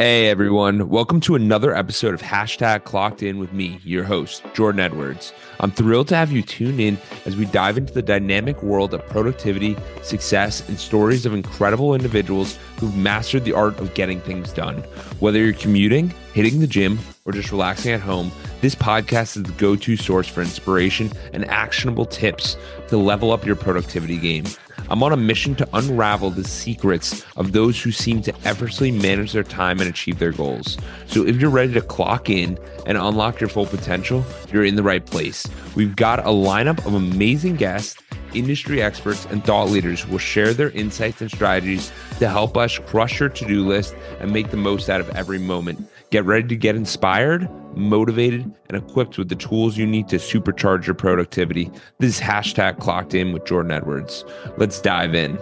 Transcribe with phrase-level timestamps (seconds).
[0.00, 4.78] Hey everyone, welcome to another episode of Hashtag Clocked In with me, your host, Jordan
[4.78, 5.32] Edwards.
[5.58, 9.04] I'm thrilled to have you tune in as we dive into the dynamic world of
[9.08, 14.76] productivity, success, and stories of incredible individuals who've mastered the art of getting things done.
[15.18, 18.30] Whether you're commuting, hitting the gym, or just relaxing at home,
[18.60, 23.44] this podcast is the go to source for inspiration and actionable tips to level up
[23.44, 24.44] your productivity game.
[24.88, 29.32] I'm on a mission to unravel the secrets of those who seem to effortlessly manage
[29.32, 30.78] their time and achieve their goals.
[31.08, 34.84] So if you're ready to clock in and unlock your full potential, you're in the
[34.84, 35.44] right place.
[35.74, 38.00] We've got a lineup of amazing guests,
[38.32, 42.78] industry experts, and thought leaders who will share their insights and strategies to help us
[42.78, 45.84] crush your to do list and make the most out of every moment.
[46.10, 50.86] Get ready to get inspired, motivated, and equipped with the tools you need to supercharge
[50.86, 51.70] your productivity.
[51.98, 54.24] This is hashtag clocked in with Jordan Edwards.
[54.56, 55.34] Let's dive in.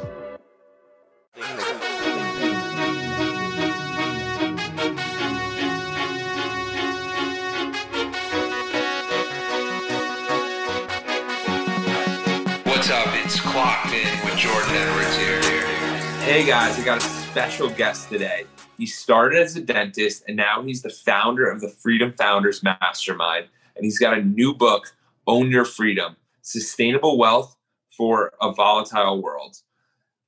[12.65, 13.07] What's up?
[13.25, 15.41] It's Clocked In with Jordan Edwards here.
[16.23, 18.47] Hey guys, I got a special guest today.
[18.79, 23.47] He started as a dentist and now he's the founder of the Freedom Founders Mastermind.
[23.75, 24.95] And he's got a new book,
[25.27, 27.57] Own Your Freedom Sustainable Wealth
[27.97, 29.57] for a Volatile World.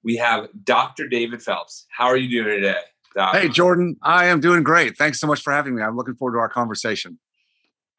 [0.03, 1.09] We have Dr.
[1.09, 1.87] David Phelps.
[1.91, 2.81] How are you doing today?
[3.15, 3.35] Doc?
[3.35, 3.97] Hey, Jordan.
[4.03, 4.97] I am doing great.
[4.97, 5.83] Thanks so much for having me.
[5.83, 7.19] I'm looking forward to our conversation.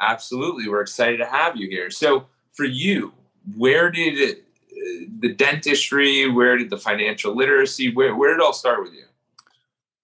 [0.02, 0.70] Absolutely.
[0.70, 1.90] We're excited to have you here.
[1.90, 3.14] So, for you,
[3.58, 8.46] where did it, uh, the dentistry, where did the financial literacy, where, where did it
[8.46, 9.04] all start with you?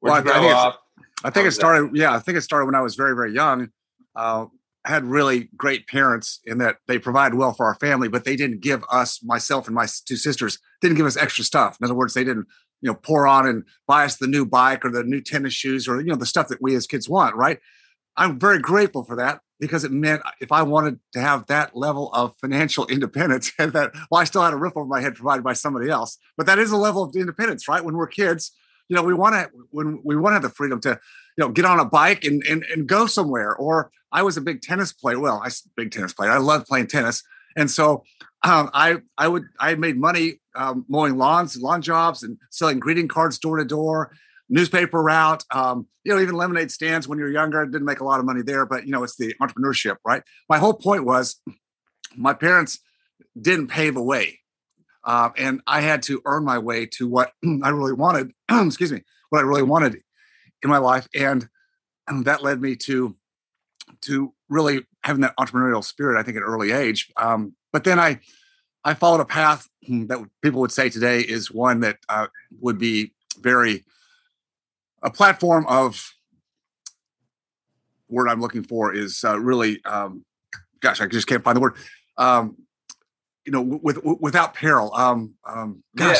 [0.05, 0.75] Where'd well, I, think
[1.23, 1.91] I think it started.
[1.91, 1.97] That?
[1.97, 3.69] Yeah, I think it started when I was very, very young.
[4.15, 4.45] Uh,
[4.85, 8.61] had really great parents in that they provided well for our family, but they didn't
[8.61, 11.77] give us, myself and my two sisters, didn't give us extra stuff.
[11.81, 12.45] In other words, they didn't,
[12.81, 15.87] you know, pour on and buy us the new bike or the new tennis shoes
[15.87, 17.35] or you know the stuff that we as kids want.
[17.35, 17.59] Right.
[18.15, 22.11] I'm very grateful for that because it meant if I wanted to have that level
[22.13, 25.43] of financial independence, and that well, I still had a roof over my head provided
[25.43, 27.83] by somebody else, but that is a level of independence, right?
[27.83, 28.51] When we're kids,
[28.87, 31.49] you know, we want to when we want to have the freedom to, you know,
[31.49, 33.55] get on a bike and and and go somewhere.
[33.55, 35.19] Or I was a big tennis player.
[35.19, 36.31] Well, I big tennis player.
[36.31, 37.23] I love playing tennis,
[37.55, 38.03] and so
[38.43, 43.07] um, I I would I made money um, mowing lawns, lawn jobs, and selling greeting
[43.07, 44.15] cards door to door,
[44.49, 45.43] newspaper route.
[45.51, 47.65] Um, you know, even lemonade stands when you're younger.
[47.65, 50.21] Didn't make a lot of money there, but you know, it's the entrepreneurship, right?
[50.47, 51.41] My whole point was,
[52.15, 52.79] my parents
[53.39, 54.39] didn't pave a way
[55.05, 57.31] uh, and I had to earn my way to what
[57.63, 58.31] I really wanted.
[58.49, 60.01] excuse me, what I really wanted
[60.63, 61.47] in my life, and,
[62.07, 63.15] and that led me to
[64.01, 66.19] to really having that entrepreneurial spirit.
[66.19, 67.11] I think at an early age.
[67.17, 68.19] Um, but then I
[68.83, 72.27] I followed a path that people would say today is one that uh,
[72.59, 73.83] would be very
[75.03, 76.13] a platform of
[78.09, 80.23] word I'm looking for is uh, really um,
[80.79, 81.75] gosh I just can't find the word
[82.17, 82.57] um,
[83.45, 84.93] you know, with, with without peril.
[84.93, 86.17] Um, um, gosh,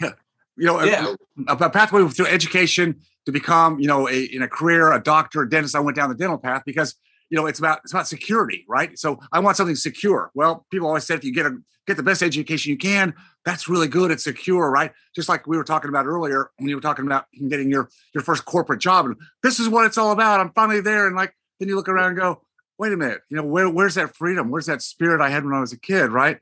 [0.00, 0.10] yeah.
[0.56, 1.14] you know, yeah.
[1.48, 5.42] a, a, pathway through education to become, you know, a, in a career, a doctor,
[5.42, 5.74] a dentist.
[5.74, 6.94] I went down the dental path because,
[7.30, 8.98] you know, it's about it's about security, right?
[8.98, 10.30] So I want something secure.
[10.34, 13.68] Well, people always said if you get a get the best education you can, that's
[13.68, 14.10] really good.
[14.10, 14.92] It's secure, right?
[15.14, 18.22] Just like we were talking about earlier when you were talking about getting your your
[18.22, 20.40] first corporate job, and this is what it's all about.
[20.40, 22.42] I'm finally there, and like then you look around and go,
[22.78, 24.50] wait a minute, you know, where, where's that freedom?
[24.50, 26.38] Where's that spirit I had when I was a kid, right?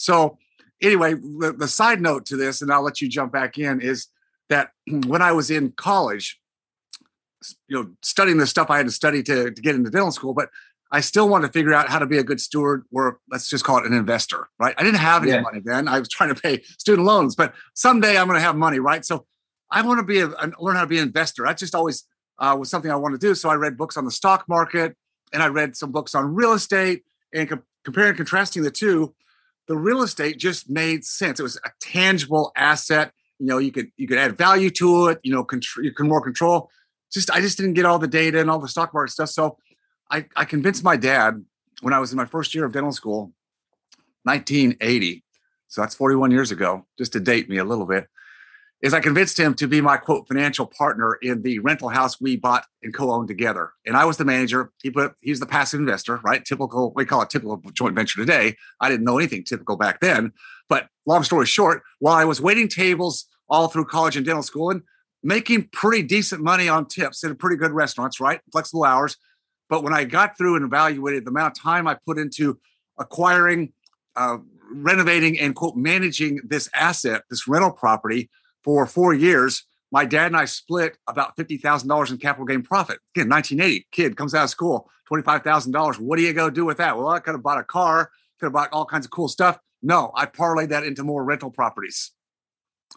[0.00, 0.38] So,
[0.80, 4.06] anyway, the, the side note to this, and I'll let you jump back in, is
[4.48, 4.70] that
[5.06, 6.40] when I was in college,
[7.68, 10.32] you know, studying the stuff I had to study to, to get into dental school,
[10.32, 10.48] but
[10.90, 13.62] I still wanted to figure out how to be a good steward, or let's just
[13.62, 14.74] call it an investor, right?
[14.76, 15.40] I didn't have any yeah.
[15.42, 15.86] money then.
[15.86, 19.04] I was trying to pay student loans, but someday I'm going to have money, right?
[19.04, 19.26] So
[19.70, 20.28] I want to be a,
[20.58, 21.44] learn how to be an investor.
[21.44, 22.04] That just always
[22.38, 23.34] uh, was something I wanted to do.
[23.34, 24.96] So I read books on the stock market,
[25.32, 29.14] and I read some books on real estate, and co- comparing and contrasting the two
[29.70, 31.38] the real estate just made sense.
[31.38, 33.12] It was a tangible asset.
[33.38, 35.20] You know, you could you could add value to it.
[35.22, 35.46] You know,
[35.80, 36.70] you can more control.
[37.12, 39.28] Just I just didn't get all the data and all the stock market stuff.
[39.28, 39.58] So
[40.10, 41.44] I I convinced my dad
[41.82, 43.32] when I was in my first year of dental school,
[44.24, 45.22] 1980.
[45.68, 48.08] So that's 41 years ago, just to date me a little bit
[48.82, 52.36] is I convinced him to be my quote financial partner in the rental house we
[52.36, 53.72] bought and co-owned together.
[53.84, 54.72] And I was the manager.
[54.82, 56.44] He put he's the passive investor, right?
[56.44, 58.56] Typical, we call it typical joint venture today.
[58.80, 60.32] I didn't know anything typical back then.
[60.68, 64.70] But long story short, while I was waiting tables all through college and dental school
[64.70, 64.82] and
[65.22, 68.40] making pretty decent money on tips in pretty good restaurants, right?
[68.52, 69.16] Flexible hours.
[69.68, 72.58] But when I got through and evaluated the amount of time I put into
[72.98, 73.72] acquiring,
[74.16, 74.38] uh,
[74.72, 78.30] renovating, and quote managing this asset, this rental property,
[78.62, 82.98] for four years, my dad and I split about $50,000 in capital gain profit.
[83.14, 85.98] Again, 1980, kid comes out of school, $25,000.
[85.98, 86.96] What do you go do with that?
[86.96, 89.58] Well, I could have bought a car, could have bought all kinds of cool stuff.
[89.82, 92.12] No, I parlayed that into more rental properties.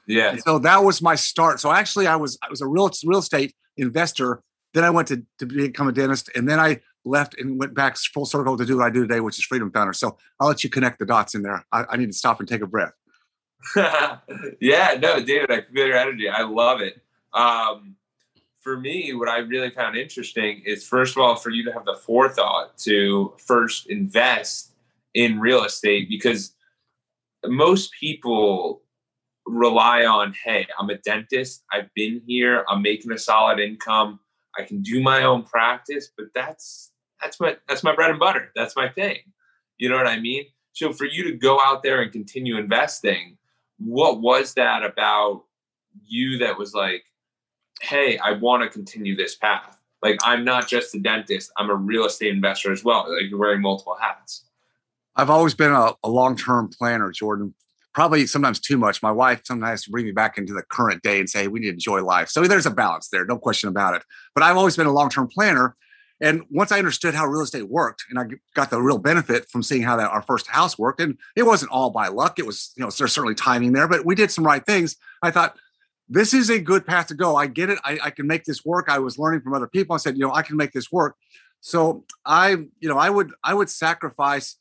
[0.07, 0.31] Yeah.
[0.31, 1.59] And so that was my start.
[1.59, 4.41] So actually I was I was a real real estate investor.
[4.73, 7.97] Then I went to, to become a dentist and then I left and went back
[7.97, 9.93] full circle to do what I do today, which is Freedom Founder.
[9.93, 11.65] So I'll let you connect the dots in there.
[11.71, 12.93] I, I need to stop and take a breath.
[14.59, 16.29] yeah, no, David, I feel your energy.
[16.29, 17.01] I love it.
[17.33, 17.95] Um,
[18.59, 21.85] for me, what I really found interesting is first of all, for you to have
[21.85, 24.73] the forethought to first invest
[25.13, 26.53] in real estate because
[27.45, 28.81] most people
[29.45, 34.19] rely on, hey, I'm a dentist, I've been here, I'm making a solid income,
[34.57, 38.51] I can do my own practice, but that's that's my that's my bread and butter.
[38.55, 39.17] That's my thing.
[39.77, 40.45] You know what I mean?
[40.73, 43.37] So for you to go out there and continue investing,
[43.85, 45.43] what was that about
[46.05, 47.03] you that was like,
[47.81, 49.77] hey, I want to continue this path?
[50.01, 53.05] Like, I'm not just a dentist, I'm a real estate investor as well.
[53.09, 54.45] Like, you're wearing multiple hats.
[55.15, 57.53] I've always been a, a long term planner, Jordan.
[57.93, 59.03] Probably sometimes too much.
[59.03, 61.59] My wife sometimes has to bring me back into the current day and say, we
[61.59, 62.29] need to enjoy life.
[62.29, 64.01] So there's a balance there, no question about it.
[64.33, 65.75] But I've always been a long term planner.
[66.23, 68.23] And once I understood how real estate worked, and I
[68.55, 71.71] got the real benefit from seeing how that our first house worked, and it wasn't
[71.71, 72.39] all by luck.
[72.39, 74.95] It was, you know, there's certainly timing there, but we did some right things.
[75.21, 75.57] I thought
[76.07, 77.35] this is a good path to go.
[77.35, 77.77] I get it.
[77.83, 78.87] I, I can make this work.
[78.87, 79.95] I was learning from other people.
[79.95, 81.17] I said, you know, I can make this work.
[81.59, 84.57] So I, you know, I would I would sacrifice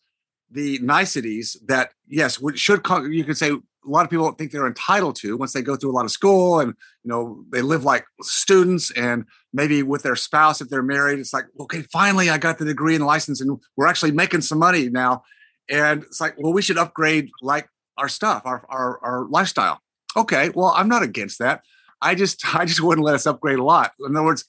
[0.50, 3.12] the niceties that yes would, should come.
[3.12, 3.52] you could say
[3.84, 6.10] a lot of people think they're entitled to once they go through a lot of
[6.10, 10.82] school and you know they live like students and maybe with their spouse if they're
[10.82, 14.40] married it's like okay finally i got the degree and license and we're actually making
[14.40, 15.22] some money now.
[15.68, 17.68] And it's like well we should upgrade like
[17.98, 19.80] our stuff our our, our lifestyle.
[20.16, 21.62] Okay well i'm not against that.
[22.00, 23.92] I just i just wouldn't let us upgrade a lot.
[24.00, 24.44] In other words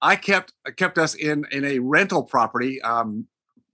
[0.00, 3.26] i kept kept us in in a rental property um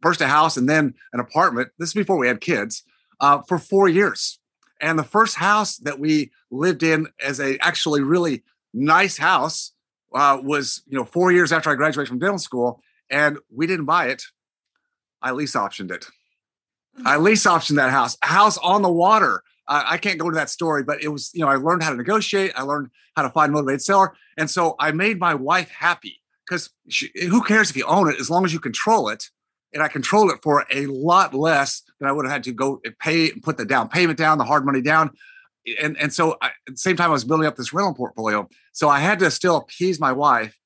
[0.02, 1.70] first a house and then an apartment.
[1.79, 2.82] This is before we had kids
[3.20, 4.38] uh, for four years
[4.84, 8.44] and the first house that we lived in as a actually really
[8.75, 9.72] nice house
[10.14, 13.86] uh, was, you know, four years after I graduated from dental school, and we didn't
[13.86, 14.22] buy it.
[15.22, 16.06] I lease optioned it.
[17.06, 17.25] I mm-hmm.
[17.25, 19.42] lease optioned that house, a house on the water.
[19.66, 21.90] Uh, I can't go into that story, but it was, you know, I learned how
[21.90, 22.52] to negotiate.
[22.54, 24.14] I learned how to find a motivated seller.
[24.36, 26.69] And so I made my wife happy because
[27.22, 29.31] who cares if you own it as long as you control it
[29.74, 32.80] and I controlled it for a lot less than I would have had to go
[33.00, 35.10] pay and put the down payment down, the hard money down.
[35.82, 38.48] And, and so I, at the same time, I was building up this rental portfolio.
[38.72, 40.56] So I had to still appease my wife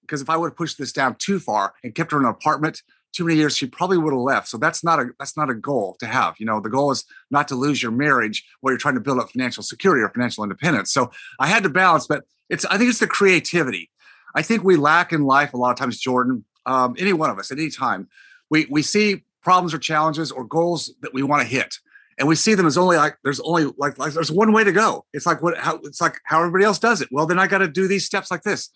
[0.00, 2.30] because if I would have pushed this down too far and kept her in an
[2.30, 2.82] apartment
[3.12, 4.48] too many years, she probably would have left.
[4.48, 6.34] So that's not a that's not a goal to have.
[6.38, 9.18] You know, the goal is not to lose your marriage while you're trying to build
[9.18, 10.92] up financial security or financial independence.
[10.92, 11.10] So
[11.40, 13.90] I had to balance, but it's I think it's the creativity.
[14.34, 16.44] I think we lack in life a lot of times, Jordan.
[16.66, 18.08] Um, any one of us at any time,
[18.50, 21.76] we we see problems or challenges or goals that we want to hit
[22.18, 24.72] and we see them as only like there's only like, like there's one way to
[24.72, 25.04] go.
[25.12, 27.08] It's like what how it's like how everybody else does it.
[27.10, 28.70] Well then i got to do these steps like this.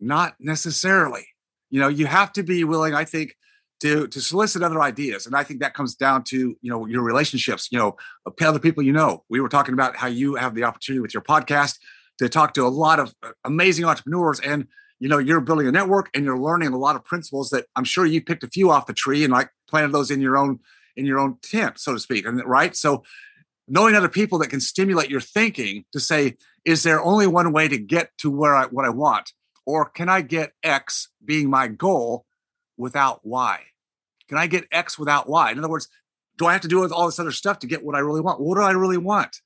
[0.00, 1.26] Not necessarily.
[1.70, 3.36] You know you have to be willing i think
[3.80, 7.02] to to solicit other ideas and i think that comes down to you know your
[7.02, 7.68] relationships.
[7.70, 7.96] You know
[8.40, 9.24] other people you know.
[9.28, 11.78] We were talking about how you have the opportunity with your podcast
[12.18, 14.66] to talk to a lot of uh, amazing entrepreneurs and
[15.00, 17.84] you know you're building a network and you're learning a lot of principles that i'm
[17.84, 20.60] sure you picked a few off the tree and like planted those in your own
[20.96, 22.76] in your own tent so to speak and right?
[22.76, 23.02] So
[23.66, 27.68] knowing other people that can stimulate your thinking to say is there only one way
[27.68, 29.32] to get to where i what i want
[29.66, 32.26] or can i get x being my goal
[32.76, 33.60] without y?
[34.28, 35.50] Can i get x without y?
[35.50, 35.88] In other words
[36.36, 38.20] do i have to do with all this other stuff to get what i really
[38.20, 38.40] want?
[38.40, 39.40] What do i really want?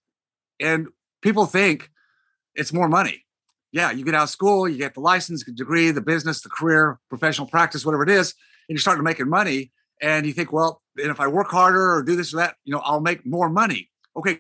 [0.61, 0.89] And
[1.23, 1.91] people think
[2.55, 3.24] it's more money
[3.75, 6.49] yeah, you get out of school, you get the license, the degree, the business, the
[6.49, 8.33] career, professional practice, whatever it is,
[8.69, 9.73] and you're starting making money.
[10.01, 12.73] And you think, well, and if I work harder or do this or that, you
[12.73, 13.91] know, I'll make more money.
[14.17, 14.39] Okay,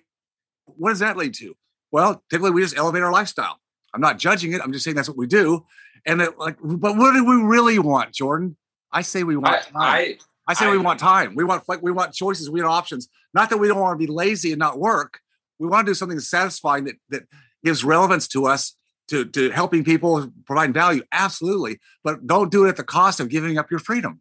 [0.66, 1.56] what does that lead to?
[1.90, 3.58] Well, typically we just elevate our lifestyle.
[3.92, 4.60] I'm not judging it.
[4.62, 5.66] I'm just saying that's what we do.
[6.06, 8.56] And it, like, but what do we really want, Jordan?
[8.92, 9.72] I say we want I, time.
[9.74, 11.34] I, I say I, we want time.
[11.34, 12.48] We want like we want choices.
[12.48, 13.08] We want options.
[13.32, 15.18] Not that we don't want to be lazy and not work.
[15.58, 17.24] We want to do something satisfying that that
[17.64, 18.76] gives relevance to us
[19.08, 21.78] to, to helping people, providing value, absolutely.
[22.02, 24.20] But don't do it at the cost of giving up your freedom.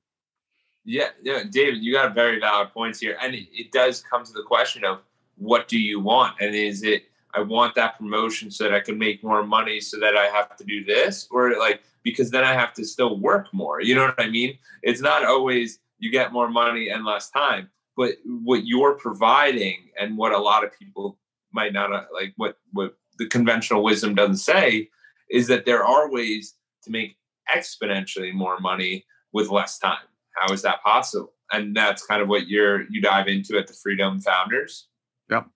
[0.85, 4.33] Yeah, yeah, David, you got very valid points here, and it, it does come to
[4.33, 4.99] the question of
[5.37, 8.97] what do you want, and is it I want that promotion so that I can
[8.97, 12.53] make more money, so that I have to do this, or like because then I
[12.53, 13.81] have to still work more.
[13.81, 14.57] You know what I mean?
[14.83, 20.17] It's not always you get more money and less time, but what you're providing and
[20.17, 21.17] what a lot of people
[21.51, 24.89] might not uh, like what what the conventional wisdom doesn't say
[25.29, 27.17] is that there are ways to make
[27.53, 29.97] exponentially more money with less time.
[30.35, 31.33] How is that possible?
[31.51, 34.87] And that's kind of what you're you dive into at the Freedom Founders.
[35.29, 35.47] Yep.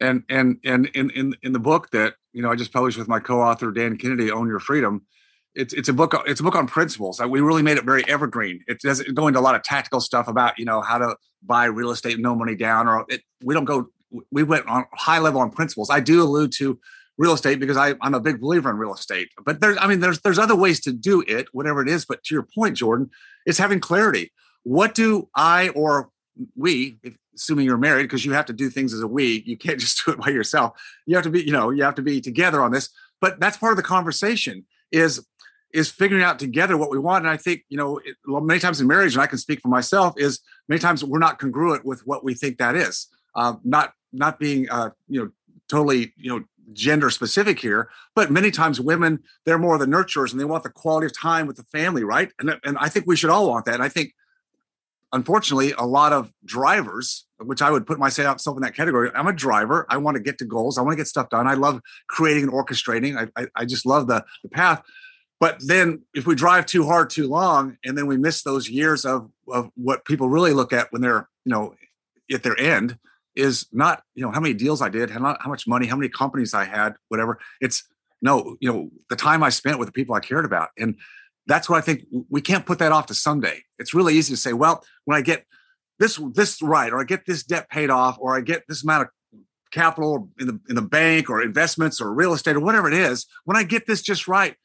[0.00, 3.08] And and and in in in the book that you know I just published with
[3.08, 5.02] my co-author Dan Kennedy, Own Your Freedom.
[5.54, 7.20] It's it's a book it's a book on principles.
[7.20, 8.64] Uh, we really made it very evergreen.
[8.66, 11.66] It doesn't go into a lot of tactical stuff about you know how to buy
[11.66, 13.88] real estate no money down or it, we don't go
[14.30, 15.90] we went on high level on principles.
[15.90, 16.78] I do allude to
[17.18, 19.28] real estate because I, I'm a big believer in real estate.
[19.44, 22.04] But there's, I mean, there's there's other ways to do it, whatever it is.
[22.04, 23.10] But to your point, Jordan,
[23.46, 24.32] it's having clarity.
[24.62, 26.10] What do I or
[26.56, 29.56] we, if, assuming you're married, because you have to do things as a we, you
[29.56, 30.80] can't just do it by yourself.
[31.06, 32.88] You have to be, you know, you have to be together on this.
[33.20, 34.64] But that's part of the conversation.
[34.90, 35.24] Is
[35.72, 37.24] is figuring out together what we want.
[37.24, 39.68] And I think, you know, it, many times in marriage, and I can speak for
[39.68, 43.06] myself, is many times we're not congruent with what we think that is.
[43.36, 45.30] Uh, not not being, uh, you know,
[45.68, 50.40] totally, you know, gender specific here, but many times women, they're more the nurturers and
[50.40, 52.32] they want the quality of time with the family, right?
[52.38, 53.74] And, and I think we should all want that.
[53.74, 54.14] And I think,
[55.12, 59.32] unfortunately, a lot of drivers, which I would put myself in that category, I'm a
[59.32, 59.86] driver.
[59.88, 60.78] I want to get to goals.
[60.78, 61.48] I want to get stuff done.
[61.48, 63.16] I love creating and orchestrating.
[63.16, 64.82] I, I, I just love the, the path.
[65.40, 69.04] But then if we drive too hard too long and then we miss those years
[69.04, 71.74] of, of what people really look at when they're, you know,
[72.30, 72.98] at their end,
[73.36, 76.08] is not you know how many deals I did, how, how much money, how many
[76.08, 77.38] companies I had, whatever.
[77.60, 77.84] It's
[78.22, 80.96] no, you know, the time I spent with the people I cared about, and
[81.46, 83.62] that's what I think we can't put that off to someday.
[83.78, 85.44] It's really easy to say, well, when I get
[85.98, 89.02] this this right, or I get this debt paid off, or I get this amount
[89.02, 92.94] of capital in the in the bank or investments or real estate or whatever it
[92.94, 94.56] is, when I get this just right,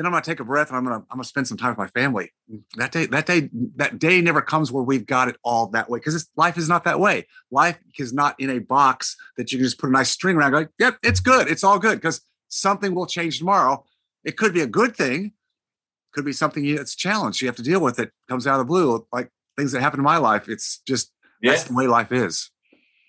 [0.00, 1.78] then I'm gonna take a breath and I'm gonna I'm gonna spend some time with
[1.78, 2.32] my family.
[2.76, 5.98] That day, that day, that day never comes where we've got it all that way
[5.98, 7.26] because life is not that way.
[7.50, 10.52] Life is not in a box that you can just put a nice string around.
[10.52, 13.84] Go, yep, it's good, it's all good because something will change tomorrow.
[14.24, 15.32] It could be a good thing,
[16.14, 17.42] could be something that's challenged.
[17.42, 18.10] You have to deal with it.
[18.26, 19.28] Comes out of the blue, like
[19.58, 20.48] things that happen in my life.
[20.48, 21.50] It's just yeah.
[21.50, 22.50] that's the way life is.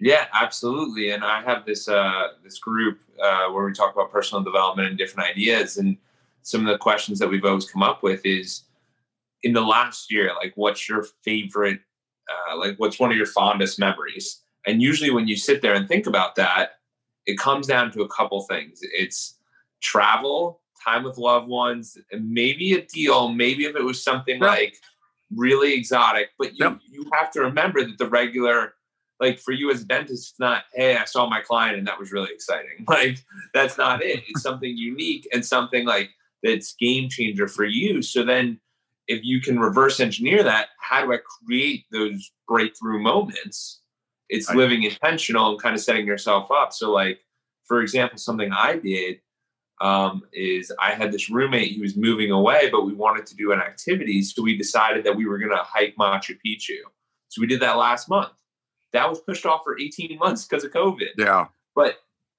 [0.01, 1.12] Yeah, absolutely.
[1.12, 4.98] And I have this uh, this group uh, where we talk about personal development and
[4.98, 5.95] different ideas and
[6.43, 8.63] some of the questions that we've always come up with is
[9.43, 11.79] in the last year, like what's your favorite,
[12.29, 14.41] uh, like what's one of your fondest memories?
[14.65, 16.74] And usually when you sit there and think about that,
[17.25, 18.79] it comes down to a couple things.
[18.81, 19.38] It's
[19.81, 24.75] travel, time with loved ones, maybe a deal, maybe if it was something like
[25.36, 26.79] really exotic, but you, yep.
[26.89, 28.74] you have to remember that the regular
[29.19, 32.00] like for you as a dentist, it's not, hey, I saw my client and that
[32.00, 32.86] was really exciting.
[32.88, 34.24] Like that's not it.
[34.27, 36.10] It's something unique and something like
[36.43, 38.01] that's game changer for you.
[38.01, 38.60] So then
[39.07, 43.81] if you can reverse engineer that, how do I create those breakthrough moments?
[44.29, 44.57] It's right.
[44.57, 46.71] living intentional and kind of setting yourself up.
[46.74, 47.19] So like,
[47.65, 49.19] for example, something I did
[49.81, 53.51] um, is I had this roommate who was moving away, but we wanted to do
[53.51, 54.21] an activity.
[54.21, 56.77] So we decided that we were going to hike Machu Picchu.
[57.29, 58.31] So we did that last month.
[58.93, 61.10] That was pushed off for 18 months because of COVID.
[61.17, 61.48] Yeah.
[61.75, 61.95] But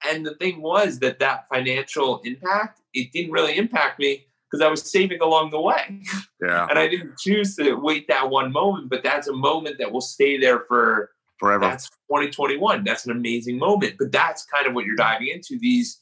[0.09, 4.69] and the thing was that that financial impact, it didn't really impact me because I
[4.69, 6.03] was saving along the way.
[6.43, 6.67] Yeah.
[6.69, 10.01] and I didn't choose to wait that one moment, but that's a moment that will
[10.01, 11.65] stay there for forever.
[11.65, 12.85] That's 2021.
[12.85, 13.95] That's an amazing moment.
[13.99, 16.01] But that's kind of what you're diving into these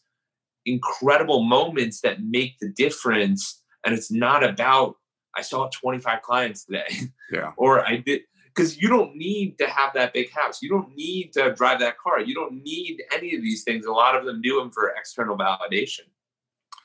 [0.67, 3.63] incredible moments that make the difference.
[3.85, 4.97] And it's not about,
[5.37, 6.89] I saw 25 clients today.
[7.33, 7.53] Yeah.
[7.57, 8.23] or I did,
[8.55, 10.63] because you don't need to have that big house.
[10.63, 12.21] You don't need to drive that car.
[12.21, 13.87] You don't need any of these things.
[13.87, 16.01] A lot of them do them for external validation.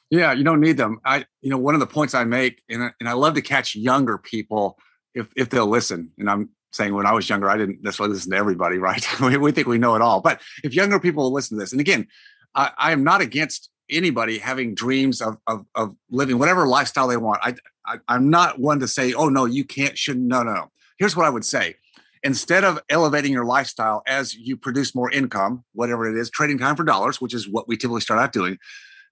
[0.10, 1.00] Yeah, you don't need them.
[1.04, 3.42] I, you know, one of the points I make, and I, and I love to
[3.42, 4.78] catch younger people
[5.14, 6.12] if if they'll listen.
[6.18, 9.06] And I'm saying when I was younger, I didn't necessarily listen to everybody, right?
[9.20, 11.82] we, we think we know it all, but if younger people listen to this, and
[11.82, 12.08] again,
[12.54, 17.18] I, I am not against anybody having dreams of, of of living whatever lifestyle they
[17.18, 17.40] want.
[17.44, 17.56] I,
[17.86, 20.28] I I'm not one to say, oh no, you can't, shouldn't.
[20.28, 21.76] No, no, no here's what I would say
[22.24, 26.76] instead of elevating your lifestyle as you produce more income, whatever it is, trading time
[26.76, 28.58] for dollars, which is what we typically start out doing,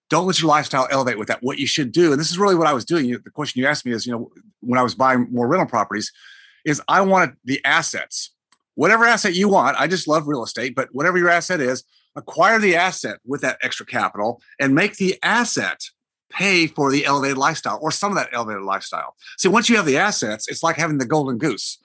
[0.09, 1.43] don't let your lifestyle elevate with that.
[1.43, 3.09] What you should do, and this is really what I was doing.
[3.11, 6.11] The question you asked me is, you know, when I was buying more rental properties,
[6.65, 8.31] is I wanted the assets,
[8.75, 9.79] whatever asset you want.
[9.79, 11.83] I just love real estate, but whatever your asset is,
[12.15, 15.81] acquire the asset with that extra capital and make the asset
[16.33, 19.15] pay for the elevated lifestyle or some of that elevated lifestyle.
[19.37, 21.77] See, once you have the assets, it's like having the golden goose.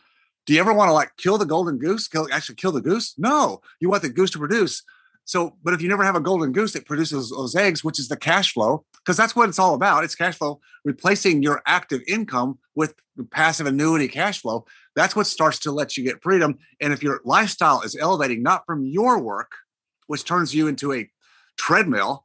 [0.46, 2.08] Do you ever want to like kill the golden goose?
[2.08, 3.14] Kill, actually kill the goose?
[3.18, 4.82] No, you want the goose to produce.
[5.26, 8.08] So, but if you never have a golden goose that produces those eggs, which is
[8.08, 10.04] the cash flow, because that's what it's all about.
[10.04, 12.94] It's cash flow, replacing your active income with
[13.30, 14.64] passive annuity cash flow.
[14.96, 16.58] That's what starts to let you get freedom.
[16.80, 19.52] And if your lifestyle is elevating, not from your work,
[20.06, 21.10] which turns you into a
[21.58, 22.24] treadmill,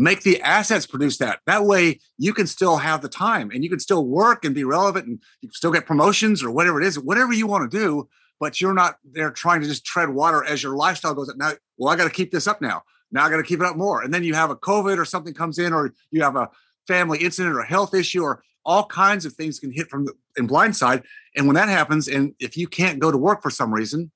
[0.00, 1.40] make the assets produce that.
[1.46, 4.64] That way you can still have the time and you can still work and be
[4.64, 7.78] relevant and you can still get promotions or whatever it is, whatever you want to
[7.78, 8.08] do.
[8.38, 11.36] But you're not there trying to just tread water as your lifestyle goes up.
[11.36, 12.82] Now, well, I got to keep this up now.
[13.12, 14.00] Now I got to keep it up more.
[14.00, 16.48] And then you have a COVID or something comes in, or you have a
[16.88, 20.48] family incident or health issue, or all kinds of things can hit from the in
[20.48, 21.04] blindside.
[21.36, 24.10] And when that happens, and if you can't go to work for some reason,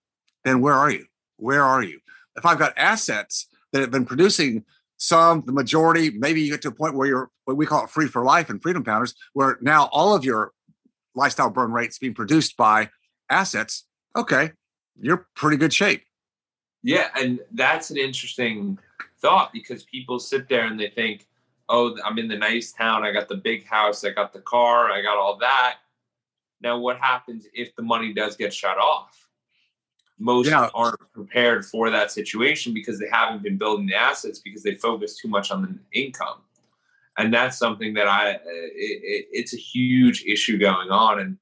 [0.45, 1.05] then where are you?
[1.37, 2.01] Where are you?
[2.37, 4.65] If I've got assets that have been producing
[4.97, 7.91] some, the majority, maybe you get to a point where you're what we call it
[7.91, 10.53] free for life and Freedom Founders, where now all of your
[11.15, 12.89] lifestyle burn rates being produced by
[13.29, 13.87] assets.
[14.17, 14.53] Okay,
[15.01, 16.05] you're pretty good shape.
[16.83, 18.79] Yeah, and that's an interesting
[19.21, 21.27] thought because people sit there and they think,
[21.69, 23.05] "Oh, I'm in the nice town.
[23.05, 24.05] I got the big house.
[24.05, 24.91] I got the car.
[24.91, 25.79] I got all that."
[26.61, 29.24] Now, what happens if the money does get shut off?
[30.19, 30.69] Most yeah.
[30.75, 35.17] aren't prepared for that situation because they haven't been building the assets because they focus
[35.17, 36.39] too much on the income.
[37.19, 38.41] And that's something that i it,
[38.75, 41.39] it, it's a huge issue going on and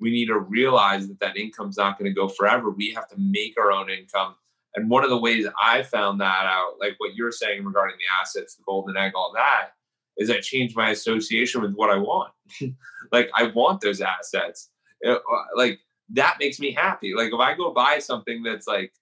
[0.00, 2.70] we need to realize that that income's not going to go forever.
[2.70, 4.34] We have to make our own income.
[4.74, 8.20] And one of the ways i found that out like what you're saying regarding the
[8.20, 9.70] assets the golden egg all that
[10.16, 12.32] is i changed my association with what i want.
[13.12, 14.70] Like i want those assets.
[15.04, 15.16] Uh,
[15.56, 15.80] like
[16.14, 17.14] that makes me happy.
[17.14, 18.92] Like if I go buy something that's like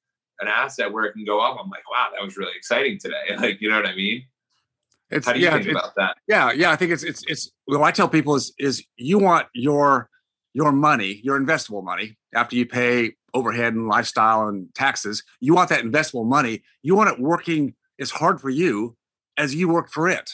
[0.40, 3.14] an asset where it can go up, I'm like, wow, that was really exciting today.
[3.38, 4.24] Like, you know what I mean?
[5.10, 6.16] It's, How do you yeah, think about that?
[6.26, 6.70] Yeah, yeah.
[6.70, 10.10] I think it's it's it's what I tell people is is you want your
[10.52, 15.70] your money, your investable money, after you pay overhead and lifestyle and taxes, you want
[15.70, 16.62] that investable money.
[16.82, 18.96] You want it working as hard for you
[19.36, 20.32] as you work for it.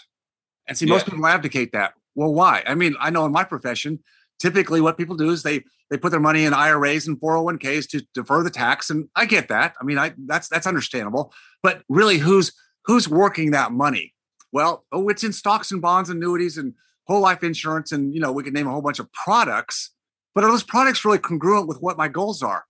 [0.66, 0.94] And see, yeah.
[0.94, 1.94] most people abdicate that.
[2.14, 2.62] Well, why?
[2.66, 4.00] I mean, I know in my profession,
[4.40, 8.06] typically what people do is they they put their money in IRAs and 401ks to
[8.14, 9.74] defer the tax and I get that.
[9.80, 11.32] I mean, I that's that's understandable.
[11.62, 12.52] But really who's
[12.86, 14.14] who's working that money?
[14.52, 16.74] Well, oh it's in stocks and bonds, annuities and
[17.06, 19.90] whole life insurance and you know, we could name a whole bunch of products,
[20.34, 22.64] but are those products really congruent with what my goals are?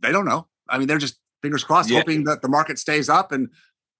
[0.00, 0.48] They don't know.
[0.68, 1.98] I mean, they're just fingers crossed yeah.
[1.98, 3.48] hoping that the market stays up and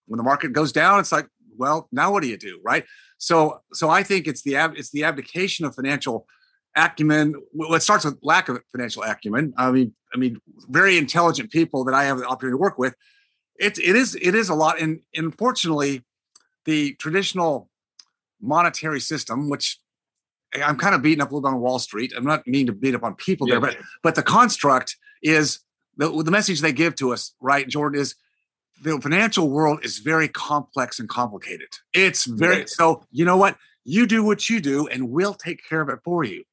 [0.06, 2.84] when the market goes down it's like, well, now what do you do, right?
[3.18, 6.26] So so I think it's the it's the abdication of financial
[6.76, 7.34] acumen.
[7.52, 9.54] Well, it starts with lack of financial acumen.
[9.56, 12.94] I mean, I mean, very intelligent people that I have the opportunity to work with.
[13.58, 16.04] It it is it is a lot, and unfortunately,
[16.64, 17.68] the traditional
[18.40, 19.78] monetary system, which
[20.54, 22.12] I'm kind of beating up a little bit on Wall Street.
[22.16, 23.54] I'm not meaning to beat up on people yeah.
[23.54, 25.60] there, but but the construct is
[25.96, 28.14] the the message they give to us, right, Jordan, is
[28.82, 31.68] the financial world is very complex and complicated.
[31.92, 32.64] It's very yeah.
[32.66, 33.04] so.
[33.12, 33.56] You know what?
[33.84, 36.44] You do what you do, and we'll take care of it for you.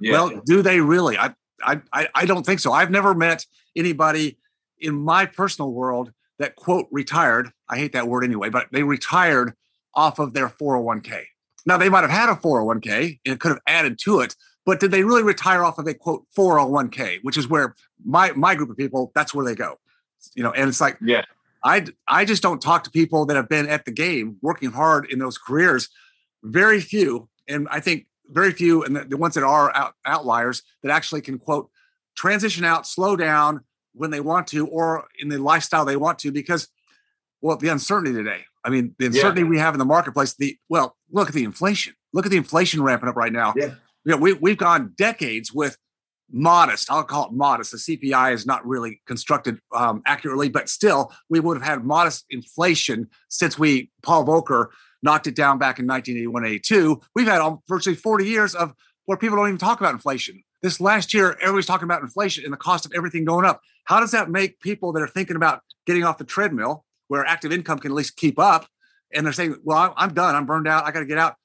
[0.00, 0.12] Yeah.
[0.12, 1.16] Well, do they really?
[1.18, 2.72] I, I, I don't think so.
[2.72, 4.38] I've never met anybody
[4.78, 7.50] in my personal world that quote retired.
[7.68, 9.54] I hate that word anyway, but they retired
[9.94, 11.24] off of their 401k.
[11.66, 14.90] Now they might have had a 401k and could have added to it, but did
[14.90, 18.76] they really retire off of a quote 401k, which is where my my group of
[18.76, 19.78] people that's where they go.
[20.34, 21.22] You know, and it's like yeah.
[21.62, 25.06] I I just don't talk to people that have been at the game working hard
[25.10, 25.88] in those careers.
[26.42, 30.62] Very few, and I think very few, and the, the ones that are out, outliers
[30.82, 31.70] that actually can quote
[32.16, 33.60] transition out, slow down
[33.94, 36.68] when they want to, or in the lifestyle they want to, because
[37.40, 38.44] well, the uncertainty today.
[38.64, 39.48] I mean, the uncertainty yeah.
[39.48, 40.34] we have in the marketplace.
[40.34, 41.94] The well, look at the inflation.
[42.12, 43.52] Look at the inflation ramping up right now.
[43.56, 43.74] Yeah.
[44.04, 45.76] You know, we we've gone decades with
[46.30, 46.90] modest.
[46.90, 47.72] I'll call it modest.
[47.72, 52.24] The CPI is not really constructed um, accurately, but still, we would have had modest
[52.30, 54.68] inflation since we Paul Volcker
[55.04, 57.00] knocked it down back in 1981 82.
[57.14, 60.42] We've had virtually 40 years of where people don't even talk about inflation.
[60.62, 63.60] This last year, everybody's talking about inflation and the cost of everything going up.
[63.84, 67.52] How does that make people that are thinking about getting off the treadmill, where active
[67.52, 68.66] income can at least keep up,
[69.12, 70.34] and they're saying, "Well, I'm done.
[70.34, 70.86] I'm burned out.
[70.86, 71.36] I got to get out.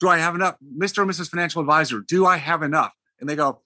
[0.00, 0.98] Do I have enough, Mr.
[0.98, 1.28] or Mrs.
[1.28, 2.00] Financial Advisor?
[2.00, 3.60] Do I have enough?" And they go,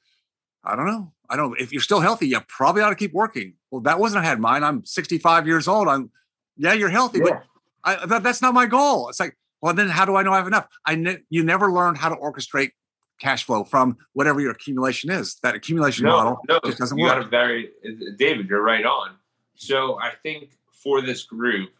[0.64, 1.12] "I don't know.
[1.30, 1.58] I don't.
[1.60, 4.40] If you're still healthy, you probably ought to keep working." Well, that wasn't I had
[4.40, 4.64] mine.
[4.64, 5.86] I'm 65 years old.
[5.86, 6.10] I'm,
[6.56, 7.24] yeah, you're healthy, yeah.
[7.24, 7.42] but
[7.86, 9.08] I, that, that's not my goal.
[9.08, 10.66] It's like, well, then how do I know I have enough?
[10.84, 12.72] I ne- you never learned how to orchestrate
[13.20, 15.36] cash flow from whatever your accumulation is.
[15.42, 17.14] That accumulation no, model no, just doesn't you work.
[17.14, 17.70] Got a very,
[18.18, 19.12] David, you're right on.
[19.54, 21.70] So I think for this group,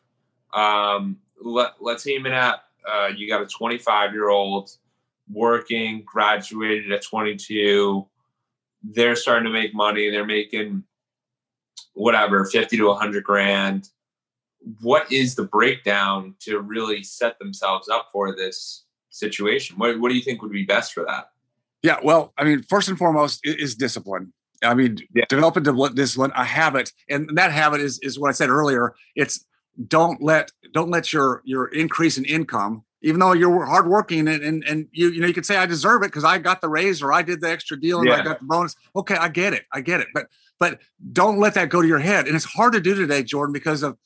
[0.55, 4.71] um, let, let's aim it at uh, you got a 25 year old
[5.31, 8.07] working, graduated at 22.
[8.83, 10.11] They're starting to make money.
[10.11, 10.85] They're making
[11.95, 13.89] whatever 50 to 100 grand
[14.81, 19.79] what is the breakdown to really set themselves up for this situation?
[19.79, 21.31] What, what do you think would be best for that?
[21.83, 24.33] Yeah, well, I mean, first and foremost is discipline.
[24.63, 25.25] I mean, yeah.
[25.29, 28.95] develop a discipline, a habit, and that habit is is what I said earlier.
[29.15, 29.45] It's
[29.87, 34.65] don't let don't let your your increase in income even though you're hardworking and, and
[34.65, 37.03] and you you know you could say I deserve it because I got the raise
[37.03, 38.17] or I did the extra deal and yeah.
[38.17, 38.75] I got the bonus.
[38.97, 40.27] Okay, I get it, I get it, but
[40.59, 40.81] but
[41.13, 42.27] don't let that go to your head.
[42.27, 43.97] And it's hard to do today, Jordan, because of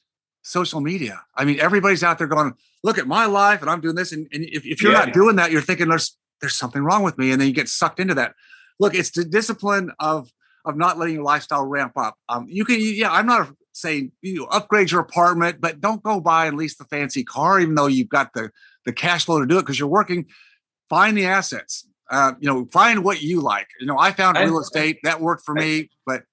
[0.42, 1.22] social media.
[1.34, 4.26] I mean, everybody's out there going, "Look at my life, and I'm doing this." And,
[4.32, 5.04] and if, if you're yeah.
[5.04, 7.68] not doing that, you're thinking there's there's something wrong with me, and then you get
[7.68, 8.34] sucked into that.
[8.78, 10.30] Look, it's the discipline of
[10.64, 12.16] of not letting your lifestyle ramp up.
[12.28, 16.46] Um, you can, yeah, I'm not saying you upgrade your apartment, but don't go buy
[16.46, 18.50] and lease the fancy car, even though you've got the
[18.84, 20.26] the cash flow to do it because you're working.
[20.88, 21.86] Find the assets.
[22.10, 23.68] Uh, you know, find what you like.
[23.78, 26.24] You know, I found real estate that worked for me, but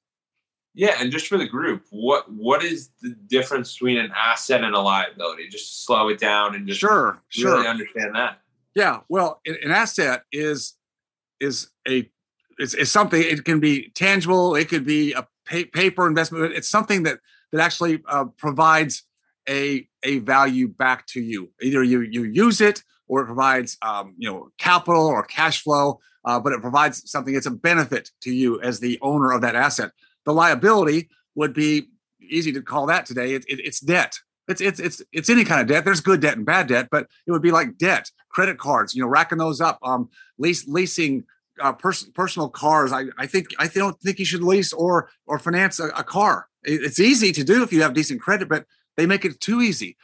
[0.78, 4.76] yeah, and just for the group, what what is the difference between an asset and
[4.76, 5.48] a liability?
[5.50, 7.68] Just slow it down and just sure, really sure.
[7.68, 8.42] understand that.
[8.76, 10.76] Yeah, well, an asset is
[11.40, 12.08] is a
[12.60, 13.20] it's, it's something.
[13.20, 14.56] It can be tangible.
[14.56, 16.54] It could be a pay, paper investment.
[16.54, 19.02] It's something that that actually uh, provides
[19.50, 21.50] a a value back to you.
[21.60, 26.00] Either you you use it or it provides um, you know capital or cash flow,
[26.24, 27.34] uh, but it provides something.
[27.34, 29.90] It's a benefit to you as the owner of that asset.
[30.28, 31.88] The liability would be
[32.22, 33.34] easy to call that today.
[33.34, 34.20] It, it, it's debt.
[34.50, 35.86] It's it's it's it's any kind of debt.
[35.86, 38.94] There's good debt and bad debt, but it would be like debt, credit cards.
[38.94, 39.80] You know, racking those up.
[39.82, 41.24] Um, lease leasing
[41.62, 42.92] uh, pers- personal cars.
[42.92, 46.48] I, I think I don't think you should lease or or finance a, a car.
[46.66, 48.66] It, it's easy to do if you have decent credit, but
[48.98, 49.96] they make it too easy.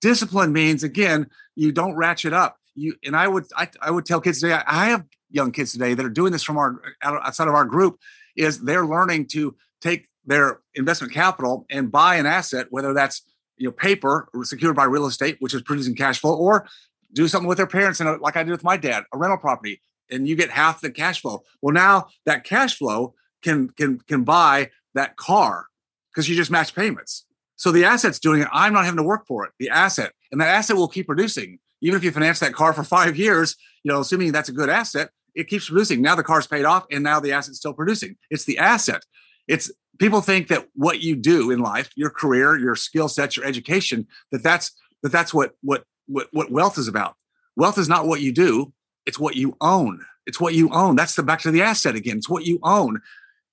[0.00, 2.56] Discipline means again, you don't ratchet up.
[2.76, 4.54] You and I would I, I would tell kids today.
[4.54, 7.64] I, I have young kids today that are doing this from our outside of our
[7.64, 7.98] group.
[8.34, 13.22] Is they're learning to take their investment capital and buy an asset, whether that's
[13.56, 16.66] you know paper secured by real estate, which is producing cash flow, or
[17.12, 19.38] do something with their parents and uh, like I did with my dad, a rental
[19.38, 21.42] property, and you get half the cash flow.
[21.60, 25.66] Well, now that cash flow can can can buy that car
[26.10, 27.26] because you just match payments.
[27.56, 28.48] So the asset's doing it.
[28.52, 29.52] I'm not having to work for it.
[29.58, 31.58] The asset, and that asset will keep producing.
[31.80, 34.68] Even if you finance that car for five years, you know, assuming that's a good
[34.68, 36.02] asset, it keeps producing.
[36.02, 38.16] Now the car's paid off, and now the asset's still producing.
[38.30, 39.02] It's the asset.
[39.48, 43.46] It's people think that what you do in life, your career, your skill sets, your
[43.46, 47.16] education, that that's that that's what what what what wealth is about.
[47.56, 48.72] Wealth is not what you do;
[49.06, 50.04] it's what you own.
[50.26, 50.96] It's what you own.
[50.96, 52.18] That's the back to the asset again.
[52.18, 53.00] It's what you own.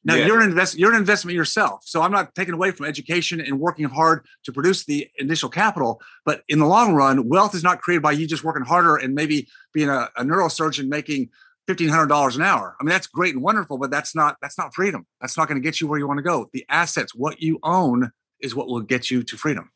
[0.05, 0.27] Now yeah.
[0.27, 1.81] you're an invest you're an investment yourself.
[1.85, 6.01] So I'm not taking away from education and working hard to produce the initial capital,
[6.25, 9.13] but in the long run, wealth is not created by you just working harder and
[9.13, 11.29] maybe being a, a neurosurgeon making
[11.69, 12.75] fifteen hundred dollars an hour.
[12.79, 15.05] I mean, that's great and wonderful, but that's not that's not freedom.
[15.21, 16.49] That's not going to get you where you want to go.
[16.51, 19.69] The assets, what you own, is what will get you to freedom.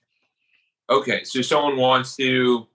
[0.90, 2.66] Okay, so someone wants to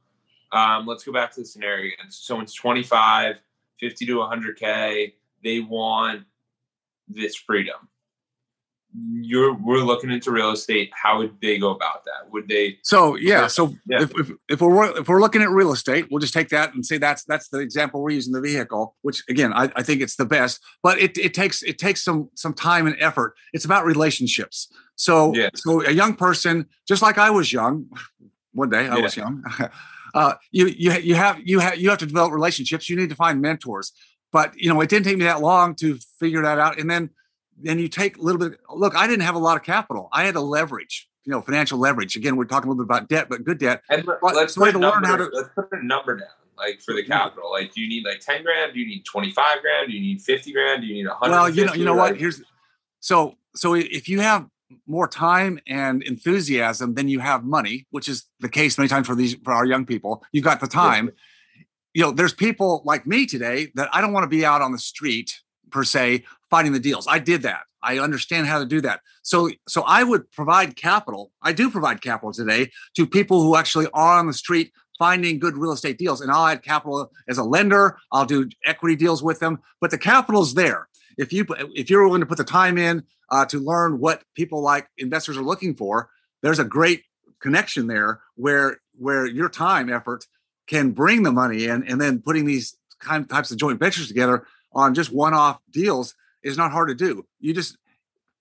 [0.52, 2.10] um, let's go back to the scenario again.
[2.10, 3.40] So someone's 25,
[3.80, 5.14] 50 to 100K.
[5.42, 6.22] They want
[7.08, 7.88] this freedom
[8.94, 13.16] you're we're looking into real estate how would they go about that would they so
[13.16, 14.02] yeah so yeah.
[14.02, 16.84] If, if, if, we're if we're looking at real estate we'll just take that and
[16.84, 20.16] say that's that's the example we're using the vehicle which again i, I think it's
[20.16, 23.84] the best but it, it takes it takes some some time and effort it's about
[23.84, 25.50] relationships so yeah.
[25.54, 27.86] so a young person just like i was young
[28.52, 29.02] one day i yeah.
[29.02, 29.44] was young
[30.14, 33.16] uh, you you you have you have you have to develop relationships you need to
[33.16, 33.92] find mentors
[34.32, 36.78] but you know, it didn't take me that long to figure that out.
[36.78, 37.10] And then
[37.60, 38.60] then you take a little bit.
[38.74, 40.08] Look, I didn't have a lot of capital.
[40.12, 42.16] I had a leverage, you know, financial leverage.
[42.16, 43.82] Again, we're talking a little bit about debt, but good debt.
[43.90, 46.28] And but let's put learn how to let's put a number down.
[46.56, 47.12] Like for the mm-hmm.
[47.12, 48.74] capital, like do you need like ten grand?
[48.74, 49.88] Do you need twenty five grand?
[49.88, 50.82] Do you need fifty grand?
[50.82, 51.32] Do you need a hundred?
[51.32, 52.16] Well, you know, you know what?
[52.16, 52.42] Here's
[53.00, 54.48] so so if you have
[54.86, 59.14] more time and enthusiasm than you have money, which is the case many times for
[59.14, 60.24] these for our young people.
[60.32, 61.12] You've got the time.
[61.94, 64.72] You know, there's people like me today that I don't want to be out on
[64.72, 65.40] the street
[65.70, 67.06] per se fighting the deals.
[67.06, 67.62] I did that.
[67.82, 69.00] I understand how to do that.
[69.22, 71.30] So so I would provide capital.
[71.42, 75.56] I do provide capital today to people who actually are on the street finding good
[75.56, 76.20] real estate deals.
[76.20, 77.98] And I'll add capital as a lender.
[78.10, 79.60] I'll do equity deals with them.
[79.80, 80.88] But the capital's there.
[81.16, 84.60] If you if you're willing to put the time in uh, to learn what people
[84.60, 86.10] like investors are looking for,
[86.42, 87.04] there's a great
[87.40, 90.26] connection there where where your time effort
[90.66, 94.46] can bring the money in and then putting these kind types of joint ventures together
[94.72, 97.26] on just one-off deals is not hard to do.
[97.40, 97.76] You just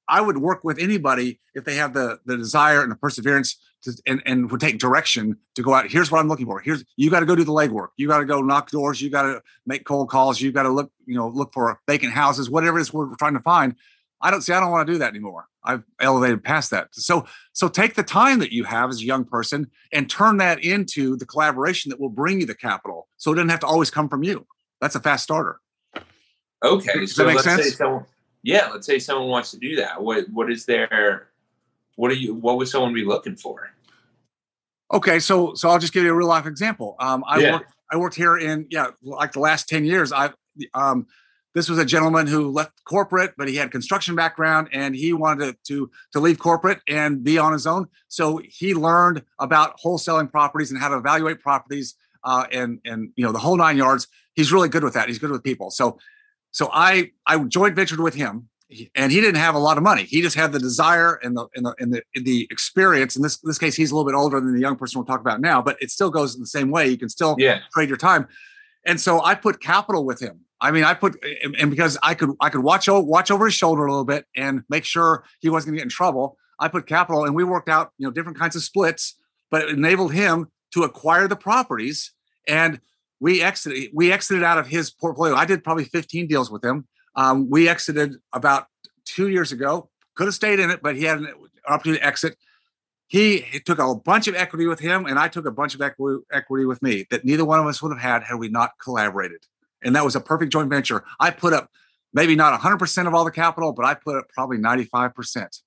[0.08, 3.94] I would work with anybody if they have the the desire and the perseverance to,
[4.06, 5.88] and, and would take direction to go out.
[5.90, 6.60] Here's what I'm looking for.
[6.60, 7.90] Here's you got to go do the legwork.
[7.98, 9.02] You got to go knock doors.
[9.02, 10.40] You got to make cold calls.
[10.40, 13.34] You got to look, you know, look for vacant houses, whatever it is we're trying
[13.34, 13.76] to find.
[14.20, 14.54] I don't see.
[14.54, 15.46] I don't want to do that anymore.
[15.64, 16.88] I've elevated past that.
[16.92, 20.64] So, so take the time that you have as a young person and turn that
[20.64, 23.08] into the collaboration that will bring you the capital.
[23.18, 24.48] So it doesn't have to always come from you.
[24.82, 25.60] That's a fast starter.
[26.64, 27.00] Okay.
[27.00, 27.76] Does so that make sense?
[27.76, 28.06] Someone,
[28.44, 28.70] yeah.
[28.72, 30.02] Let's say someone wants to do that.
[30.02, 31.30] What What is their
[31.96, 32.34] What are you?
[32.34, 33.72] What would someone be looking for?
[34.94, 36.96] Okay, so so I'll just give you a real life example.
[37.00, 37.54] Um, I yeah.
[37.54, 40.12] worked I worked here in yeah like the last ten years.
[40.12, 40.32] I
[40.74, 41.08] um,
[41.58, 45.56] this was a gentleman who left corporate, but he had construction background and he wanted
[45.66, 47.88] to, to leave corporate and be on his own.
[48.10, 53.26] So he learned about wholesaling properties and how to evaluate properties uh, and and you
[53.26, 54.08] know the whole nine yards.
[54.36, 55.08] He's really good with that.
[55.08, 55.72] He's good with people.
[55.72, 55.98] So
[56.58, 58.50] so I I joint ventured with him,
[58.96, 60.06] and he didn't have a lot of money.
[60.06, 63.16] He just had the desire and the and the and the, the experience.
[63.16, 65.20] In this this case, he's a little bit older than the young person we'll talk
[65.20, 66.88] about now, but it still goes in the same way.
[66.88, 67.60] You can still yeah.
[67.76, 68.28] trade your time.
[68.88, 70.40] And so I put capital with him.
[70.60, 73.86] I mean, I put and because I could I could watch watch over his shoulder
[73.86, 76.40] a little bit and make sure he wasn't going to get in trouble.
[76.60, 79.16] I put capital and we worked out you know different kinds of splits,
[79.52, 82.14] but it enabled him to acquire the properties
[82.48, 82.80] and
[83.20, 85.36] we exited we exited out of his portfolio.
[85.36, 86.88] I did probably 15 deals with him.
[87.16, 88.68] Um, we exited about
[89.06, 89.90] two years ago.
[90.16, 91.34] Could have stayed in it, but he had an
[91.68, 92.38] opportunity to exit.
[93.08, 95.82] He, he took a bunch of equity with him, and I took a bunch of
[95.82, 98.72] equity, equity with me that neither one of us would have had had we not
[98.84, 99.46] collaborated
[99.84, 101.04] and that was a perfect joint venture.
[101.20, 101.70] I put up
[102.14, 105.62] maybe not 100% of all the capital, but I put up probably 95%.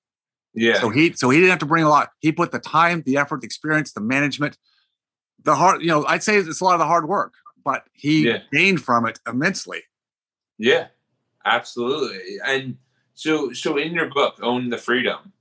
[0.52, 0.80] Yeah.
[0.80, 2.10] So he so he didn't have to bring a lot.
[2.18, 4.56] He put the time, the effort, the experience, the management,
[5.44, 8.28] the hard, you know, I'd say it's a lot of the hard work, but he
[8.28, 8.38] yeah.
[8.52, 9.82] gained from it immensely.
[10.58, 10.88] Yeah.
[11.44, 12.36] Absolutely.
[12.46, 12.76] And
[13.14, 15.32] so so in your book, Own the Freedom,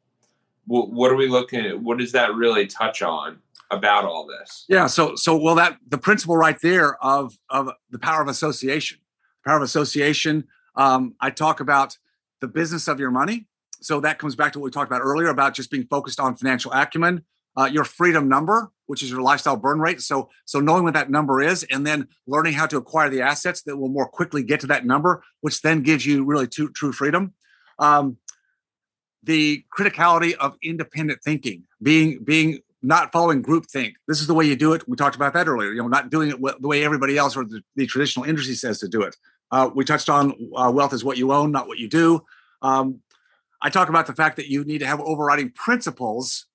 [0.65, 1.79] what, what are we looking at?
[1.81, 3.39] What does that really touch on?
[3.71, 4.65] about all this.
[4.67, 4.87] Yeah.
[4.87, 8.99] So so well that the principle right there of of the power of association,
[9.45, 10.47] power of association.
[10.75, 11.97] Um, I talk about
[12.39, 13.47] the business of your money.
[13.81, 16.35] So that comes back to what we talked about earlier about just being focused on
[16.35, 17.23] financial acumen,
[17.59, 20.01] uh, your freedom number, which is your lifestyle burn rate.
[20.01, 23.63] So so knowing what that number is, and then learning how to acquire the assets
[23.63, 26.93] that will more quickly get to that number, which then gives you really true, true
[26.93, 27.33] freedom.
[27.77, 28.17] Um,
[29.23, 33.95] the criticality of independent thinking, being being not following groupthink.
[34.07, 34.87] This is the way you do it.
[34.87, 35.71] We talked about that earlier.
[35.73, 38.79] You know, not doing it the way everybody else or the, the traditional industry says
[38.79, 39.17] to do it.
[39.51, 42.23] Uh, we touched on uh, wealth is what you own, not what you do.
[42.61, 43.01] Um,
[43.61, 46.45] I talk about the fact that you need to have overriding principles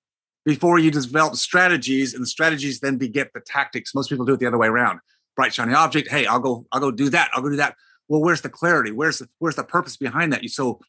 [0.44, 3.94] before you develop strategies, and the strategies then beget the tactics.
[3.94, 5.00] Most people do it the other way around.
[5.36, 6.08] Bright shiny object.
[6.08, 6.66] Hey, I'll go.
[6.72, 7.30] I'll go do that.
[7.32, 7.74] I'll go do that.
[8.08, 8.92] Well, where's the clarity?
[8.92, 10.48] Where's the, where's the purpose behind that?
[10.50, 10.80] So,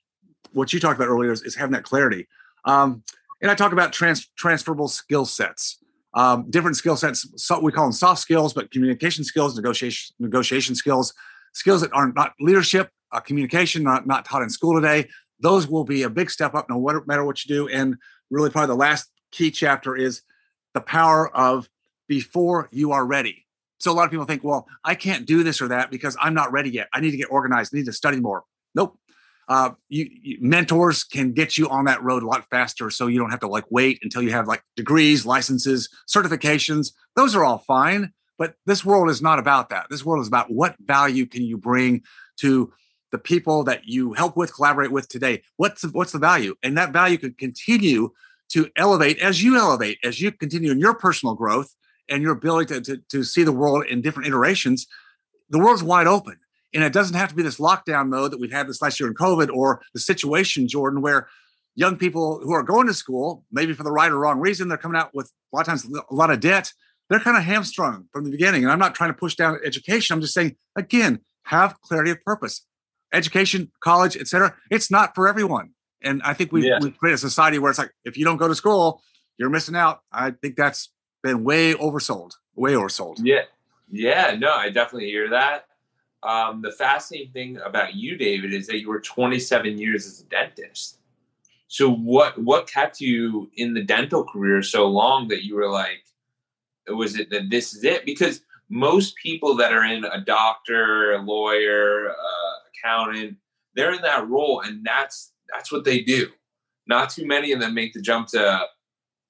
[0.52, 2.28] what you talked about earlier is, is having that clarity.
[2.66, 3.04] Um,
[3.42, 5.80] and I talk about trans- transferable skill sets.
[6.14, 7.28] Um, different skill sets.
[7.36, 11.14] So we call them soft skills, but communication skills, negotiation negotiation skills,
[11.54, 15.10] skills that are not leadership, uh, communication, not not taught in school today.
[15.42, 17.68] Those will be a big step up, no matter what you do.
[17.68, 17.98] And
[18.30, 20.22] really, probably the last key chapter is
[20.74, 21.70] the power of
[22.08, 23.46] before you are ready.
[23.80, 26.34] So a lot of people think, well, I can't do this or that because I'm
[26.34, 26.88] not ready yet.
[26.94, 27.74] I need to get organized.
[27.74, 28.44] I need to study more.
[28.74, 28.98] Nope
[29.48, 33.20] uh, you, you, mentors can get you on that road a lot faster so you
[33.20, 37.60] don't have to like wait until you have like degrees licenses certifications those are all
[37.60, 41.44] fine but this world is not about that this world is about what value can
[41.44, 42.02] you bring
[42.38, 42.72] to
[43.12, 46.78] the people that you help with collaborate with today what's the, what's the value and
[46.78, 48.10] that value can continue
[48.50, 51.74] to elevate as you elevate as you continue in your personal growth
[52.08, 54.88] and your ability to, to, to see the world in different iterations
[55.50, 56.38] the world's wide open
[56.76, 59.08] and it doesn't have to be this lockdown mode that we've had this last year
[59.08, 61.30] in COVID or the situation, Jordan, where
[61.74, 64.78] young people who are going to school, maybe for the right or wrong reason, they're
[64.78, 66.74] coming out with a lot of times a lot of debt.
[67.10, 68.64] They're kind of hamstrung from the beginning.
[68.64, 70.14] And I'm not trying to push down education.
[70.14, 72.66] I'm just saying, again, have clarity of purpose.
[73.14, 74.54] Education, college, etc.
[74.70, 75.75] It's not for everyone.
[76.06, 76.80] And I think we've, yeah.
[76.82, 79.02] we've created a society where it's like, if you don't go to school,
[79.38, 80.02] you're missing out.
[80.12, 80.90] I think that's
[81.24, 83.18] been way oversold, way oversold.
[83.22, 83.42] Yeah.
[83.92, 84.36] Yeah.
[84.40, 85.66] No, I definitely hear that
[86.26, 90.26] um, the fascinating thing about you, David, is that you were 27 years as a
[90.26, 90.98] dentist.
[91.68, 96.04] So what what kept you in the dental career so long that you were like,
[96.88, 98.06] was it that this is it?
[98.06, 103.38] Because most people that are in a doctor, a lawyer, uh, accountant,
[103.76, 106.28] they're in that role, and that's that's what they do.
[106.88, 108.62] Not too many of them make the jump to,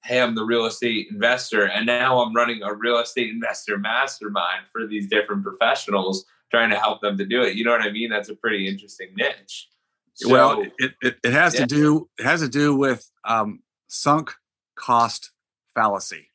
[0.04, 4.64] hey, I'm the real estate investor, and now I'm running a real estate investor mastermind
[4.72, 7.56] for these different professionals trying to help them to do it.
[7.56, 8.10] You know what I mean?
[8.10, 9.68] That's a pretty interesting niche.
[10.14, 11.60] So, well, it, it, it has yeah.
[11.60, 14.32] to do it has to do with um, sunk
[14.74, 15.30] cost
[15.74, 16.28] fallacy,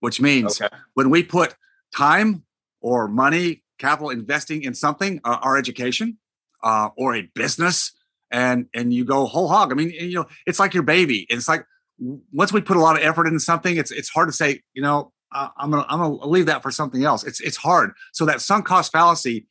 [0.00, 0.74] which means okay.
[0.94, 1.54] when we put
[1.94, 2.44] time
[2.80, 6.18] or money, capital investing in something, uh, our education
[6.62, 7.92] uh, or a business,
[8.30, 9.72] and and you go whole hog.
[9.72, 11.26] I mean, you know, it's like your baby.
[11.28, 11.64] It's like
[11.98, 14.82] once we put a lot of effort into something, it's it's hard to say, you
[14.82, 17.24] know, uh, I'm gonna I'm gonna leave that for something else.
[17.24, 17.92] It's it's hard.
[18.12, 19.46] So that sunk cost fallacy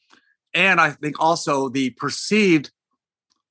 [0.53, 2.71] and I think also the perceived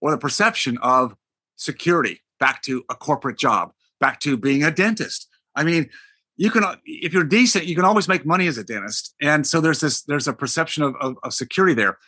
[0.00, 1.14] or the perception of
[1.56, 5.28] security back to a corporate job, back to being a dentist.
[5.54, 5.88] I mean,
[6.36, 9.60] you can if you're decent you can always make money as a dentist and so
[9.60, 11.98] there's this there's a perception of, of, of security there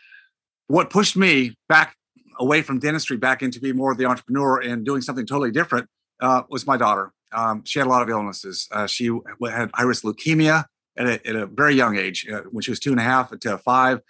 [0.67, 1.97] what pushed me back
[2.39, 5.89] away from dentistry back into being more of the entrepreneur and doing something totally different
[6.21, 9.11] uh, was my daughter um, she had a lot of illnesses uh, she
[9.51, 10.65] had iris leukemia
[10.97, 13.37] at a, at a, very young age uh, when she was two and a half
[13.39, 14.01] to five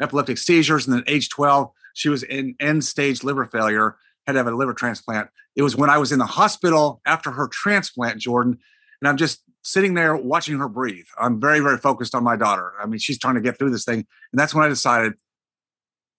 [0.00, 4.38] epileptic seizures and then age 12 she was in end stage liver failure had to
[4.38, 8.20] have a liver transplant it was when i was in the hospital after her transplant
[8.20, 8.58] jordan
[9.00, 11.06] and i'm just sitting there watching her breathe.
[11.18, 12.72] I'm very, very focused on my daughter.
[12.80, 14.06] I mean, she's trying to get through this thing.
[14.32, 15.14] And that's when I decided,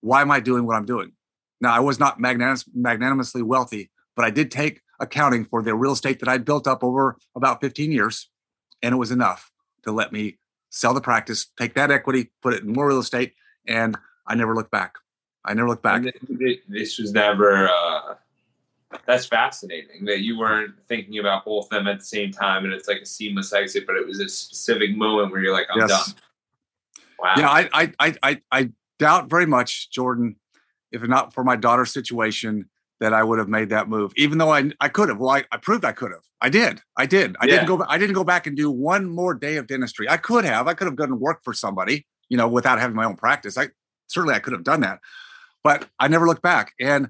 [0.01, 1.13] why am I doing what I'm doing?
[1.61, 5.93] Now, I was not magnanimous, magnanimously wealthy, but I did take accounting for the real
[5.93, 8.29] estate that I'd built up over about 15 years.
[8.81, 9.51] And it was enough
[9.83, 10.37] to let me
[10.69, 13.33] sell the practice, take that equity, put it in more real estate.
[13.67, 14.95] And I never looked back.
[15.43, 16.03] I never looked back.
[16.67, 18.15] This was never, uh,
[19.05, 22.73] that's fascinating that you weren't thinking about both of them at the same time and
[22.73, 25.79] it's like a seamless exit, but it was a specific moment where you're like, I'm
[25.81, 25.89] yes.
[25.89, 26.15] done.
[27.19, 27.33] Wow.
[27.37, 30.35] Yeah, I, I I I doubt very much, Jordan,
[30.91, 32.69] if not for my daughter's situation,
[32.99, 34.13] that I would have made that move.
[34.15, 35.17] Even though I I could have.
[35.17, 36.23] Well, I, I proved I could have.
[36.41, 36.81] I did.
[36.97, 37.35] I did.
[37.39, 37.55] I yeah.
[37.55, 40.09] didn't go I didn't go back and do one more day of dentistry.
[40.09, 40.67] I could have.
[40.67, 43.57] I could have gone and worked for somebody, you know, without having my own practice.
[43.57, 43.69] I
[44.07, 44.99] certainly I could have done that.
[45.63, 46.73] But I never looked back.
[46.79, 47.09] And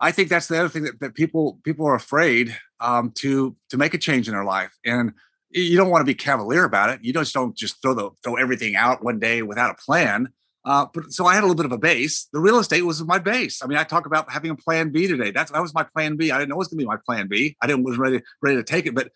[0.00, 3.76] I think that's the other thing that, that people people are afraid um, to to
[3.76, 5.12] make a change in their life, and
[5.50, 7.00] you don't want to be cavalier about it.
[7.02, 10.32] You just don't just throw the throw everything out one day without a plan.
[10.68, 12.28] Uh, but so I had a little bit of a base.
[12.30, 13.62] The real estate was my base.
[13.62, 15.30] I mean, I talk about having a plan B today.
[15.30, 16.30] That's that was my plan B.
[16.30, 17.56] I didn't know it was going to be my plan B.
[17.62, 19.10] I didn't was ready ready to take it, but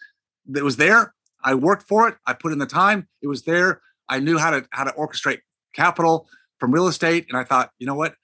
[0.56, 1.14] it was there.
[1.44, 2.16] I worked for it.
[2.26, 3.06] I put in the time.
[3.20, 3.82] It was there.
[4.08, 5.40] I knew how to how to orchestrate
[5.74, 6.26] capital
[6.58, 8.14] from real estate, and I thought, you know what?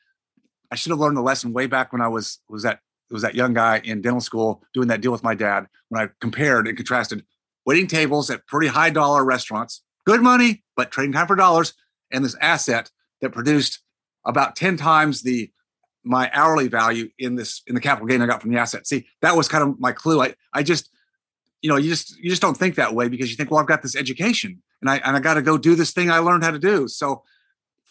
[0.70, 3.34] I should have learned the lesson way back when I was was that was that
[3.34, 6.78] young guy in dental school doing that deal with my dad when I compared and
[6.78, 7.26] contrasted
[7.66, 11.74] waiting tables at pretty high dollar restaurants, good money, but trading time for dollars,
[12.10, 13.80] and this asset that produced
[14.24, 15.50] about 10 times the
[16.04, 18.86] my hourly value in this in the capital gain I got from the asset.
[18.86, 20.22] See, that was kind of my clue.
[20.22, 20.90] I I just
[21.60, 23.66] you know, you just you just don't think that way because you think, well, I've
[23.66, 26.44] got this education and I and I got to go do this thing I learned
[26.44, 26.88] how to do.
[26.88, 27.24] So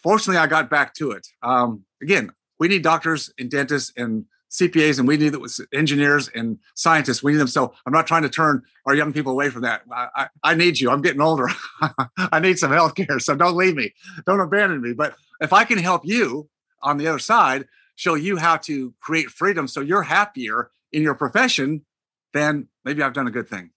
[0.02, 1.26] fortunately I got back to it.
[1.42, 5.34] Um, again, we need doctors and dentists and CPAs, and we need
[5.72, 7.22] engineers and scientists.
[7.22, 7.48] We need them.
[7.48, 9.82] So I'm not trying to turn our young people away from that.
[9.92, 10.90] I, I, I need you.
[10.90, 11.48] I'm getting older.
[12.16, 13.18] I need some health care.
[13.18, 13.92] So don't leave me.
[14.26, 14.94] Don't abandon me.
[14.94, 16.48] But if I can help you
[16.82, 21.14] on the other side, show you how to create freedom so you're happier in your
[21.14, 21.84] profession,
[22.32, 23.70] then maybe I've done a good thing.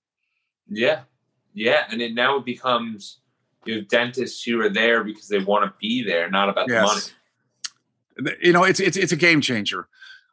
[0.69, 1.01] Yeah.
[1.53, 1.85] Yeah.
[1.89, 3.19] And it now becomes
[3.65, 6.81] you have dentists who are there because they want to be there, not about yes.
[6.81, 7.17] the money
[8.41, 9.87] you know, it's it's it's a game changer.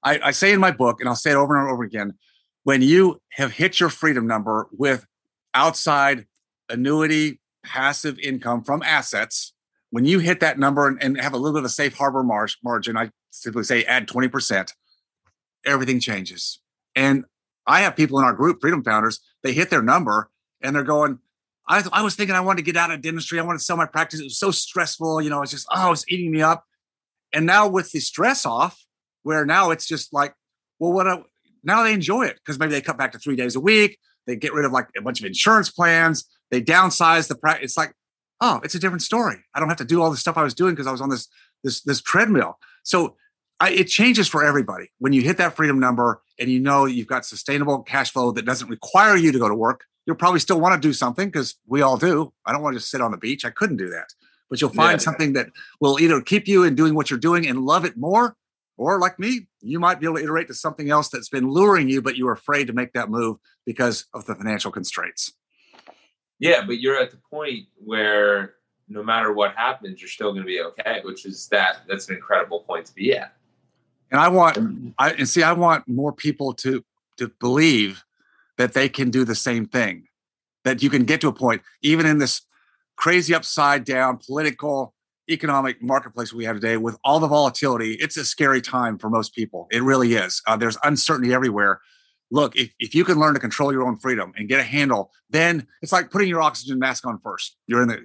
[0.08, 2.14] I, I say in my book, and I'll say it over and over again,
[2.64, 5.04] when you have hit your freedom number with
[5.52, 6.26] outside
[6.70, 9.52] annuity passive income from assets,
[9.90, 12.22] when you hit that number and, and have a little bit of a safe harbor
[12.22, 14.72] mar- margin, I simply say add 20%,
[15.66, 16.60] everything changes.
[16.96, 17.24] And
[17.66, 20.30] I have people in our group, Freedom Founders, they hit their number
[20.62, 21.18] and they're going,
[21.68, 23.38] I, I was thinking I wanted to get out of dentistry.
[23.38, 24.20] I wanted to sell my practice.
[24.20, 25.20] It was so stressful.
[25.20, 26.64] You know, it's just, oh, it's eating me up.
[27.34, 28.77] And now with the stress off,
[29.22, 30.34] where now it's just like,
[30.78, 31.22] well, what a,
[31.64, 33.98] now they enjoy it because maybe they cut back to three days a week.
[34.26, 36.24] They get rid of like a bunch of insurance plans.
[36.50, 37.70] They downsize the practice.
[37.70, 37.92] It's like,
[38.40, 39.36] oh, it's a different story.
[39.54, 41.08] I don't have to do all the stuff I was doing because I was on
[41.08, 41.28] this
[41.64, 42.58] this this treadmill.
[42.84, 43.16] So
[43.60, 47.08] I, it changes for everybody when you hit that freedom number and you know you've
[47.08, 49.84] got sustainable cash flow that doesn't require you to go to work.
[50.06, 52.32] You'll probably still want to do something because we all do.
[52.46, 53.44] I don't want to just sit on the beach.
[53.44, 54.06] I couldn't do that
[54.48, 55.04] but you'll find yeah.
[55.04, 55.48] something that
[55.80, 58.36] will either keep you in doing what you're doing and love it more,
[58.78, 61.88] or like me, you might be able to iterate to something else that's been luring
[61.88, 63.36] you, but you're afraid to make that move
[63.66, 65.32] because of the financial constraints.
[66.38, 68.54] Yeah, but you're at the point where
[68.88, 72.14] no matter what happens, you're still going to be okay, which is that that's an
[72.14, 73.34] incredible point to be at.
[74.10, 76.82] And I want, I and see, I want more people to
[77.18, 78.04] to believe
[78.56, 80.04] that they can do the same thing.
[80.64, 82.42] That you can get to a point, even in this
[82.96, 84.94] crazy upside down political
[85.30, 89.34] economic marketplace we have today with all the volatility it's a scary time for most
[89.34, 89.66] people.
[89.70, 90.42] It really is.
[90.46, 91.80] Uh, there's uncertainty everywhere.
[92.30, 95.12] Look if, if you can learn to control your own freedom and get a handle
[95.30, 97.56] then it's like putting your oxygen mask on first.
[97.66, 98.00] You're in the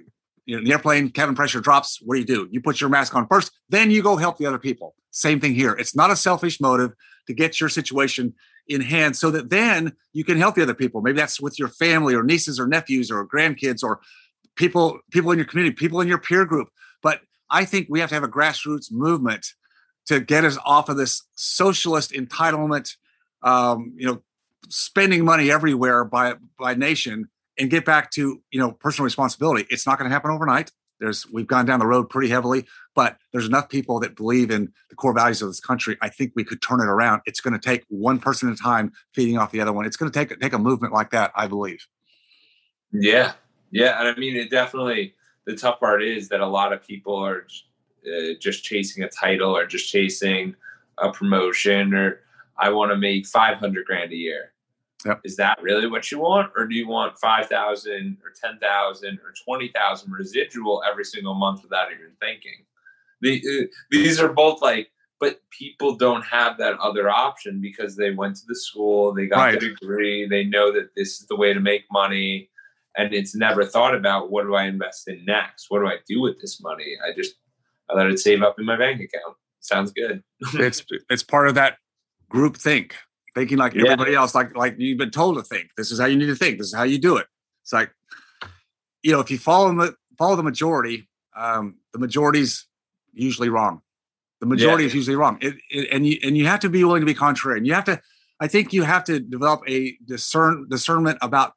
[0.46, 2.48] you know, in the airplane cabin pressure drops what do you do?
[2.50, 4.94] You put your mask on first then you go help the other people.
[5.10, 5.72] Same thing here.
[5.72, 6.92] It's not a selfish motive
[7.26, 8.34] to get your situation
[8.68, 11.02] in hand so that then you can help the other people.
[11.02, 14.00] Maybe that's with your family or nieces or nephews or grandkids or
[14.56, 16.68] people people in your community, people in your peer group.
[17.04, 19.46] But I think we have to have a grassroots movement
[20.06, 22.96] to get us off of this socialist entitlement,
[23.42, 24.22] um, you know,
[24.68, 27.28] spending money everywhere by by nation
[27.58, 29.66] and get back to you know personal responsibility.
[29.70, 30.72] It's not going to happen overnight.
[30.98, 34.72] There's we've gone down the road pretty heavily, but there's enough people that believe in
[34.88, 35.98] the core values of this country.
[36.00, 37.20] I think we could turn it around.
[37.26, 39.84] It's going to take one person at a time feeding off the other one.
[39.84, 41.86] It's going to take take a movement like that, I believe.
[42.92, 43.32] Yeah,
[43.70, 45.14] yeah, and I mean it definitely.
[45.46, 47.46] The tough part is that a lot of people are
[48.06, 50.54] uh, just chasing a title or just chasing
[50.98, 52.20] a promotion or
[52.56, 54.52] I want to make 500 grand a year.
[55.04, 55.20] Yep.
[55.24, 56.52] Is that really what you want?
[56.56, 62.12] Or do you want 5,000 or 10,000 or 20,000 residual every single month without even
[62.20, 62.64] thinking?
[63.20, 64.90] The, uh, these are both like,
[65.20, 69.44] but people don't have that other option because they went to the school, they got
[69.44, 69.60] right.
[69.60, 72.48] the degree, they know that this is the way to make money.
[72.96, 75.66] And it's never thought about what do I invest in next?
[75.68, 76.96] What do I do with this money?
[77.04, 77.34] I just,
[77.90, 79.36] I let it save up in my bank account.
[79.60, 80.22] Sounds good.
[80.54, 81.78] it's, it's part of that
[82.28, 82.94] group think
[83.34, 83.82] thinking like yeah.
[83.84, 85.70] everybody else, like like you've been told to think.
[85.76, 86.58] This is how you need to think.
[86.58, 87.26] This is how you do it.
[87.62, 87.90] It's like,
[89.02, 92.66] you know, if you follow the follow the majority, um, the majority's
[93.12, 93.80] usually wrong.
[94.40, 94.88] The majority yeah.
[94.88, 95.38] is usually wrong.
[95.40, 97.58] It, it, and you and you have to be willing to be contrary.
[97.58, 98.00] And you have to,
[98.40, 101.54] I think, you have to develop a discern discernment about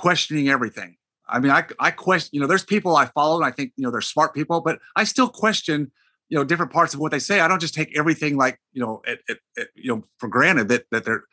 [0.00, 0.96] questioning everything.
[1.28, 2.30] I mean, I I question.
[2.32, 4.78] You know, there's people I follow, and I think you know they're smart people, but
[4.96, 5.92] I still question
[6.30, 8.80] you know different parts of what they say i don't just take everything like you
[8.80, 11.24] know it, it, it, you know for granted that that they're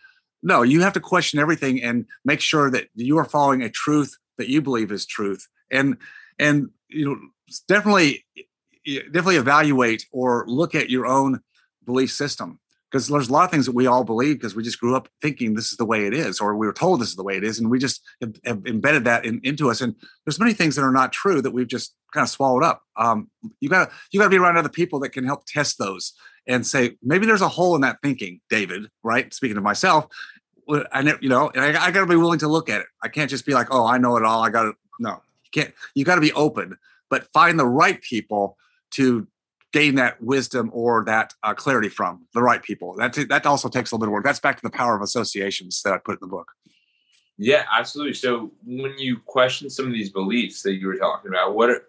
[0.44, 4.18] no you have to question everything and make sure that you are following a truth
[4.38, 5.98] that you believe is truth and
[6.38, 7.18] and you know
[7.68, 8.26] definitely
[8.86, 11.40] definitely evaluate or look at your own
[11.86, 12.60] belief system
[12.92, 15.10] because there's a lot of things that we all believe because we just grew up
[15.22, 17.36] thinking this is the way it is or we were told this is the way
[17.36, 20.54] it is and we just have, have embedded that in, into us and there's many
[20.54, 22.84] things that are not true that we've just kind of swallowed up.
[22.96, 23.30] Um,
[23.60, 26.14] you gotta you gotta be around other people that can help test those
[26.48, 29.34] and say maybe there's a hole in that thinking david right?
[29.34, 30.08] Speaking of myself
[30.94, 32.88] and you know I, I gotta be willing to look at it.
[33.04, 34.44] I can't just be like oh i know it all.
[34.44, 35.22] I gotta no.
[35.44, 36.78] You can't you gotta be open
[37.10, 38.58] but find the right people
[38.92, 39.28] to
[39.78, 42.96] gain that wisdom or that uh, clarity from the right people.
[42.96, 44.24] That that also takes a little bit of work.
[44.24, 46.52] That's back to the power of associations that I put in the book.
[47.38, 48.16] Yeah, absolutely.
[48.16, 51.84] So when you question some of these beliefs that you were talking about, what are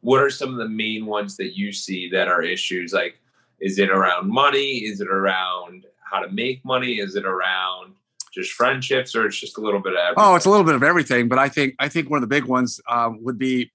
[0.00, 2.92] what are some of the main ones that you see that are issues?
[2.92, 3.20] Like,
[3.60, 4.78] is it around money?
[4.90, 6.94] Is it around how to make money?
[6.94, 7.94] Is it around
[8.32, 10.24] just friendships, or it's just a little bit of everything?
[10.24, 11.28] oh, it's a little bit of everything.
[11.28, 13.70] But I think I think one of the big ones um, would be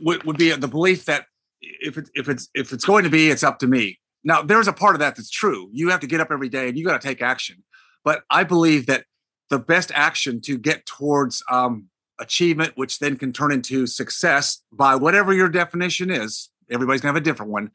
[0.00, 1.26] would, would be the belief that
[1.60, 3.98] if it, if it's if it's going to be, it's up to me.
[4.24, 5.68] Now, there's a part of that that's true.
[5.72, 7.62] You have to get up every day and you got to take action.
[8.04, 9.04] But I believe that
[9.50, 11.88] the best action to get towards um,
[12.18, 17.22] achievement, which then can turn into success by whatever your definition is, everybody's gonna have
[17.22, 17.70] a different one.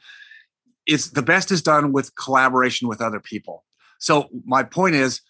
[0.86, 3.64] Is the best is done with collaboration with other people.
[4.00, 5.22] So my point is,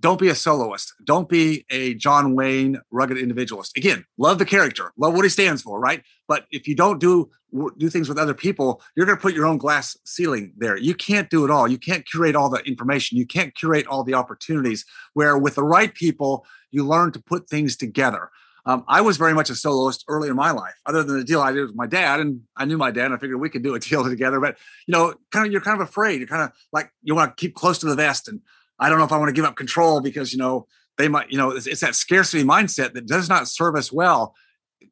[0.00, 0.94] don't be a soloist.
[1.04, 3.76] Don't be a John Wayne rugged individualist.
[3.76, 6.02] Again, love the character, love what he stands for, right?
[6.26, 7.30] But if you don't do
[7.78, 10.76] do things with other people, you're going to put your own glass ceiling there.
[10.76, 11.66] You can't do it all.
[11.66, 13.18] You can't curate all the information.
[13.18, 14.84] You can't curate all the opportunities.
[15.14, 18.30] Where with the right people, you learn to put things together.
[18.66, 21.40] Um, I was very much a soloist early in my life, other than the deal
[21.40, 23.06] I did with my dad, and I knew my dad.
[23.06, 24.38] And I figured we could do a deal together.
[24.38, 26.20] But you know, kind of, you're kind of afraid.
[26.20, 28.40] You're kind of like you want to keep close to the vest, and
[28.80, 30.66] I don't know if I want to give up control because you know
[30.98, 31.30] they might.
[31.30, 34.34] You know, it's, it's that scarcity mindset that does not serve us well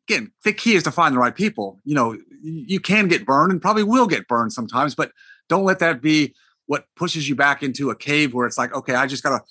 [0.08, 1.80] again, the key is to find the right people.
[1.84, 5.12] You know, you can get burned and probably will get burned sometimes, but
[5.48, 6.34] don't let that be
[6.66, 9.44] what pushes you back into a cave where it's like, okay, I just got to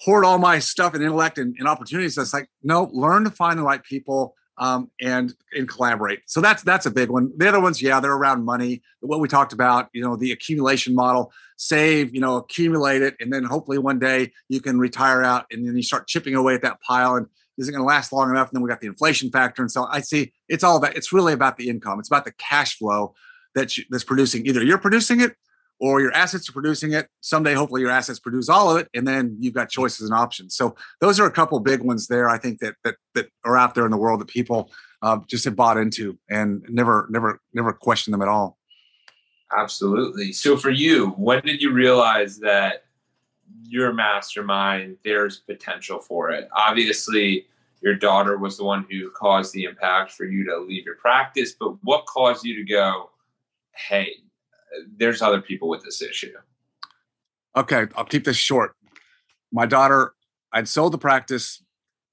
[0.00, 2.14] hoard all my stuff and intellect and, and opportunities.
[2.14, 6.20] That's like, no, learn to find the right people um, and and collaborate.
[6.26, 7.32] So that's that's a big one.
[7.36, 8.82] The other ones, yeah, they're around money.
[9.00, 11.32] What we talked about, you know, the accumulation model.
[11.56, 15.66] Save, you know, accumulate it, and then hopefully one day you can retire out, and
[15.66, 17.16] then you start chipping away at that pile.
[17.16, 17.26] And
[17.58, 18.48] isn't going to last long enough.
[18.48, 19.60] And then we got the inflation factor.
[19.60, 21.98] And so I see it's all about, it's really about the income.
[21.98, 23.14] It's about the cash flow
[23.54, 25.36] that you, that's producing either you're producing it
[25.80, 27.08] or your assets are producing it.
[27.20, 28.88] Someday, hopefully your assets produce all of it.
[28.94, 30.54] And then you've got choices and options.
[30.54, 32.28] So those are a couple big ones there.
[32.28, 34.70] I think that, that, that are out there in the world that people
[35.02, 38.58] uh, just have bought into and never, never, never question them at all.
[39.56, 40.32] Absolutely.
[40.32, 42.84] So for you, when did you realize that
[43.62, 46.48] your mastermind, there's potential for it.
[46.54, 47.46] Obviously,
[47.80, 51.54] your daughter was the one who caused the impact for you to leave your practice,
[51.58, 53.10] but what caused you to go,
[53.74, 54.16] hey,
[54.96, 56.32] there's other people with this issue?
[57.56, 58.74] Okay, I'll keep this short.
[59.52, 60.14] My daughter,
[60.52, 61.62] I'd sold the practice.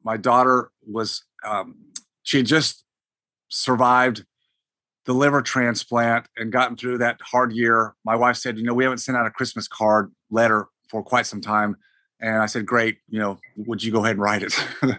[0.03, 1.75] My daughter was, um,
[2.23, 2.83] she had just
[3.49, 4.25] survived
[5.05, 7.95] the liver transplant and gotten through that hard year.
[8.03, 11.25] My wife said, you know, we haven't sent out a Christmas card letter for quite
[11.25, 11.77] some time.
[12.19, 14.53] And I said, great, you know, would you go ahead and write it?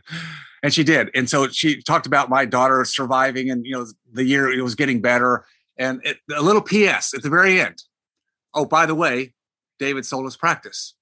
[0.63, 1.11] and she did.
[1.15, 4.75] And so she talked about my daughter surviving, and you know the year it was
[4.75, 5.45] getting better.
[5.79, 7.14] And it, a little P.S.
[7.14, 7.83] at the very end.
[8.53, 9.35] Oh, by the way,
[9.79, 10.95] David sold his practice.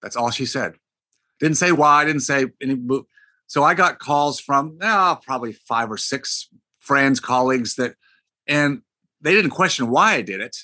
[0.00, 0.74] That's all she said.
[1.40, 2.04] Didn't say why.
[2.04, 2.80] Didn't say any.
[3.46, 6.48] So I got calls from oh, probably five or six
[6.80, 7.94] friends, colleagues that,
[8.46, 8.82] and
[9.20, 10.56] they didn't question why I did it.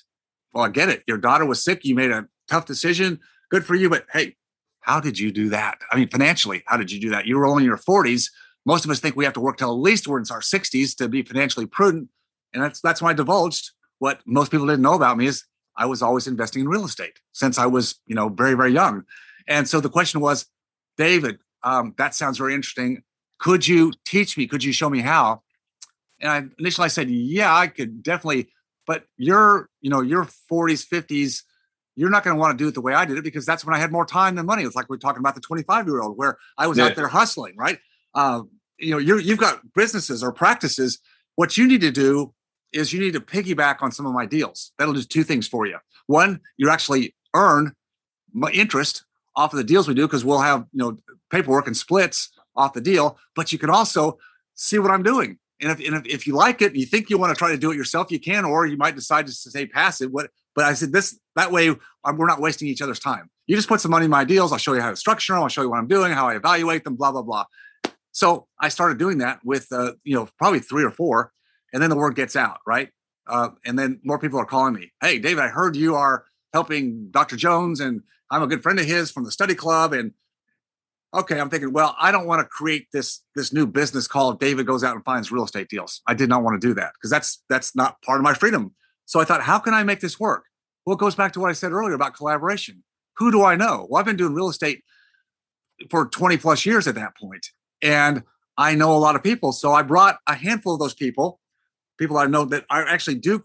[0.52, 1.02] Well, I get it.
[1.06, 1.84] Your daughter was sick.
[1.84, 3.20] You made a tough decision.
[3.50, 3.90] Good for you.
[3.90, 4.36] But hey,
[4.80, 5.78] how did you do that?
[5.92, 7.26] I mean, financially, how did you do that?
[7.26, 8.30] You were only in your 40s.
[8.64, 10.96] Most of us think we have to work till at least we're in our 60s
[10.96, 12.08] to be financially prudent.
[12.52, 15.44] And that's that's why I divulged what most people didn't know about me is
[15.76, 19.04] I was always investing in real estate since I was, you know, very, very young.
[19.46, 20.46] And so the question was,
[20.96, 23.02] David, um, that sounds very interesting.
[23.38, 24.46] Could you teach me?
[24.46, 25.42] Could you show me how?
[26.20, 28.48] And I initially I said, yeah, I could definitely,
[28.86, 31.42] but you're, you know, your 40s, 50s,
[31.94, 33.64] you're not going to want to do it the way I did it because that's
[33.64, 34.64] when I had more time than money.
[34.64, 36.86] It's like we're talking about the 25 year old where I was yeah.
[36.86, 37.78] out there hustling, right?
[38.14, 38.42] Uh,
[38.78, 41.00] you know, you you've got businesses or practices.
[41.34, 42.34] What you need to do
[42.72, 44.72] is you need to piggyback on some of my deals.
[44.78, 45.78] That'll do two things for you.
[46.06, 47.72] One, you actually earn
[48.52, 49.04] interest
[49.36, 50.96] off of the deals we do because we'll have you know
[51.30, 53.18] paperwork and splits off the deal.
[53.34, 54.18] But you can also
[54.54, 55.38] see what I'm doing.
[55.60, 57.50] And if, and if, if you like it, and you think you want to try
[57.50, 60.10] to do it yourself, you can, or you might decide to stay passive.
[60.10, 60.30] What?
[60.54, 63.30] But I said this that way we're not wasting each other's time.
[63.46, 64.52] You just put some money in my deals.
[64.52, 65.42] I'll show you how to structure them.
[65.42, 67.44] I'll show you what I'm doing, how I evaluate them, blah blah blah.
[68.12, 71.32] So I started doing that with uh, you know probably three or four,
[71.72, 72.90] and then the word gets out, right?
[73.26, 74.92] Uh, and then more people are calling me.
[75.02, 77.36] Hey, David, I heard you are helping Dr.
[77.36, 79.92] Jones, and I'm a good friend of his from the study club.
[79.92, 80.12] And
[81.12, 84.66] okay, I'm thinking, well, I don't want to create this this new business called David
[84.66, 86.00] goes out and finds real estate deals.
[86.06, 88.74] I did not want to do that because that's that's not part of my freedom.
[89.04, 90.44] So I thought, how can I make this work?
[90.84, 92.82] Well, it goes back to what I said earlier about collaboration.
[93.16, 93.86] Who do I know?
[93.88, 94.84] Well, I've been doing real estate
[95.90, 97.46] for 20 plus years at that point,
[97.82, 98.22] and
[98.56, 99.52] I know a lot of people.
[99.52, 101.40] So I brought a handful of those people
[101.98, 103.42] people I know that I actually do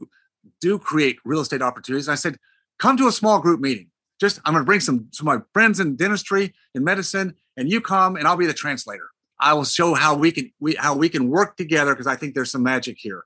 [0.62, 2.10] do create real estate opportunities.
[2.10, 2.38] I said,
[2.80, 3.88] come to a small group meeting.
[4.20, 7.70] Just I'm going to bring some some of my friends in dentistry and medicine, and
[7.70, 9.10] you come, and I'll be the translator.
[9.40, 12.34] I will show how we can we how we can work together because I think
[12.34, 13.26] there's some magic here.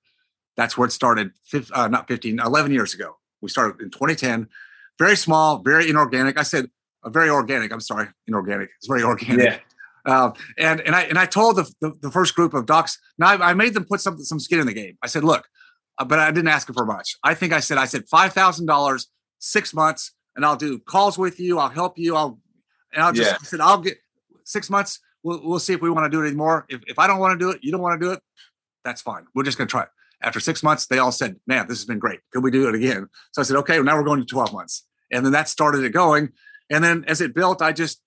[0.55, 1.31] That's where it started.
[1.71, 3.17] Uh, not 15, 11 years ago.
[3.41, 4.47] We started in 2010.
[4.97, 6.39] Very small, very inorganic.
[6.39, 6.71] I said
[7.03, 7.71] uh, very organic.
[7.71, 8.69] I'm sorry, inorganic.
[8.77, 9.45] It's very organic.
[9.45, 9.57] Yeah.
[10.07, 12.97] Uh, and and I and I told the, the, the first group of docs.
[13.17, 14.97] Now I, I, made them put some some skin in the game.
[15.03, 15.45] I said, look,
[15.97, 17.17] uh, but I didn't ask them for much.
[17.25, 19.07] I think I said I said five thousand dollars,
[19.39, 21.59] six months, and I'll do calls with you.
[21.59, 22.15] I'll help you.
[22.15, 22.39] I'll
[22.93, 23.37] and I'll just yeah.
[23.39, 23.97] I said I'll get
[24.45, 24.99] six months.
[25.23, 26.65] We'll we'll see if we want to do it anymore.
[26.69, 28.21] If if I don't want to do it, you don't want to do it.
[28.85, 29.25] That's fine.
[29.35, 29.89] We're just gonna try it.
[30.21, 32.21] After six months, they all said, "Man, this has been great.
[32.31, 34.53] Could we do it again?" So I said, "Okay." Well, now we're going to twelve
[34.53, 36.29] months, and then that started it going.
[36.69, 38.01] And then as it built, I just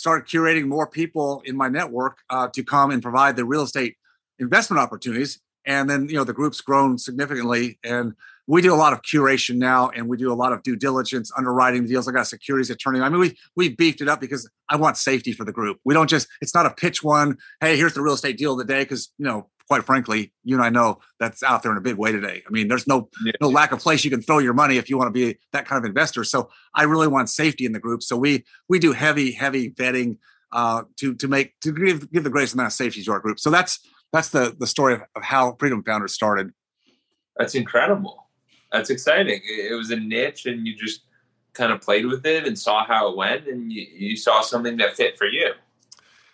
[0.00, 3.96] started curating more people in my network uh, to come and provide the real estate
[4.38, 5.40] investment opportunities.
[5.66, 7.78] And then, you know, the group's grown significantly.
[7.84, 8.14] And
[8.46, 11.30] we do a lot of curation now and we do a lot of due diligence,
[11.36, 12.08] underwriting deals.
[12.08, 13.00] I got a securities attorney.
[13.00, 15.78] I mean, we we beefed it up because I want safety for the group.
[15.84, 18.58] We don't just, it's not a pitch one, hey, here's the real estate deal of
[18.58, 18.84] the day.
[18.86, 21.94] Cause, you know, quite frankly, you and I know that's out there in a big
[21.94, 22.42] way today.
[22.44, 23.34] I mean, there's no yeah.
[23.40, 25.64] no lack of place you can throw your money if you want to be that
[25.64, 26.24] kind of investor.
[26.24, 28.02] So I really want safety in the group.
[28.02, 30.16] So we we do heavy heavy vetting
[30.50, 33.38] uh, to to make to give give the greatest amount of safety to our group.
[33.38, 33.78] So that's
[34.12, 36.50] that's the the story of, of how Freedom Founders started.
[37.36, 38.26] That's incredible.
[38.72, 39.40] That's exciting.
[39.44, 41.02] It was a niche, and you just
[41.52, 44.78] kind of played with it and saw how it went, and you, you saw something
[44.78, 45.52] that fit for you.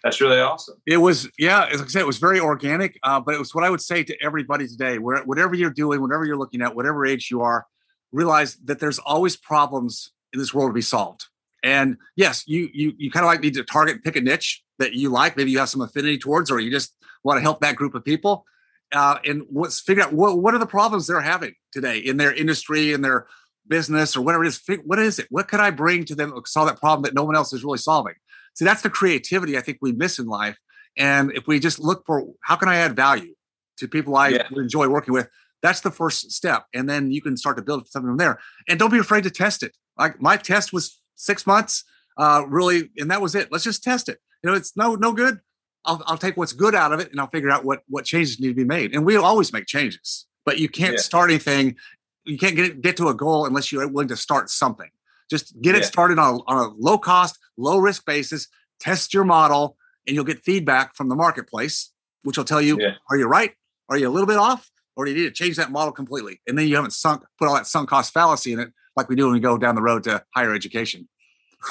[0.06, 0.76] That's really awesome.
[0.86, 3.64] It was, yeah, as I said, it was very organic, uh, but it was what
[3.64, 4.98] I would say to everybody today.
[4.98, 7.66] Where whatever you're doing, whatever you're looking at, whatever age you are,
[8.12, 11.24] realize that there's always problems in this world to be solved.
[11.64, 14.92] And yes, you you you kind of like need to target, pick a niche that
[14.92, 15.36] you like.
[15.36, 16.94] Maybe you have some affinity towards, or you just
[17.24, 18.44] want to help that group of people.
[18.92, 22.32] Uh, and what's figure out what what are the problems they're having today in their
[22.32, 23.26] industry, in their
[23.66, 24.62] business, or whatever it is.
[24.84, 25.26] What is it?
[25.30, 27.64] What could I bring to them to solve that problem that no one else is
[27.64, 28.14] really solving?
[28.56, 30.58] See, that's the creativity I think we miss in life.
[30.96, 33.34] And if we just look for how can I add value
[33.78, 34.48] to people I yeah.
[34.56, 35.28] enjoy working with,
[35.62, 36.66] that's the first step.
[36.74, 38.38] And then you can start to build something from there.
[38.68, 39.76] And don't be afraid to test it.
[39.98, 41.84] Like my test was six months,
[42.18, 43.52] uh, really, and that was it.
[43.52, 44.18] Let's just test it.
[44.42, 45.40] You know, it's no no good.
[45.84, 48.40] I'll, I'll take what's good out of it and I'll figure out what what changes
[48.40, 48.94] need to be made.
[48.94, 51.00] And we'll always make changes, but you can't yeah.
[51.00, 51.76] start anything.
[52.24, 54.90] You can't get get to a goal unless you're willing to start something.
[55.30, 55.80] Just get yeah.
[55.80, 58.48] it started on a, on a low cost, low risk basis.
[58.78, 59.76] Test your model,
[60.06, 61.92] and you'll get feedback from the marketplace,
[62.22, 62.94] which will tell you: yeah.
[63.10, 63.52] Are you right?
[63.88, 64.70] Are you a little bit off?
[64.96, 66.40] Or do you need to change that model completely?
[66.46, 69.16] And then you haven't sunk put all that sunk cost fallacy in it, like we
[69.16, 71.06] do when we go down the road to higher education.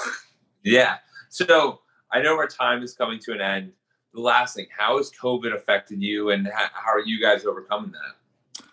[0.64, 0.98] yeah.
[1.30, 1.80] So
[2.12, 3.72] I know our time is coming to an end.
[4.14, 8.66] the last thing, how has COVID affected you, and how are you guys overcoming that?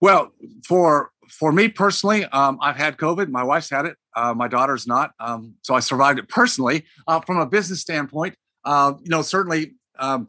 [0.00, 0.32] Well,
[0.64, 3.28] for for me personally, um, I've had COVID.
[3.28, 3.96] My wife's had it.
[4.14, 5.12] Uh, my daughter's not.
[5.18, 6.84] Um, so I survived it personally.
[7.08, 10.28] Uh, from a business standpoint, uh, you know, certainly um,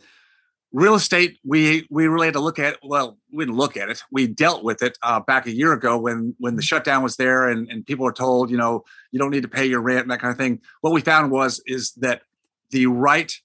[0.71, 4.01] real estate we we really had to look at well we didn't look at it
[4.11, 6.65] we dealt with it uh, back a year ago when when the mm-hmm.
[6.65, 9.65] shutdown was there and, and people were told you know you don't need to pay
[9.65, 12.23] your rent and that kind of thing what we found was is that
[12.71, 13.39] the right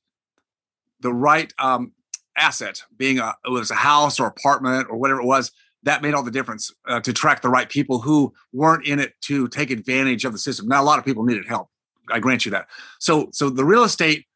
[1.01, 1.93] the right um,
[2.35, 5.53] asset being a it was a house or apartment or whatever it was
[5.85, 9.15] that made all the difference uh, to track the right people who weren't in it
[9.23, 11.69] to take advantage of the system now a lot of people needed help
[12.11, 12.67] i grant you that
[12.99, 14.27] so so the real estate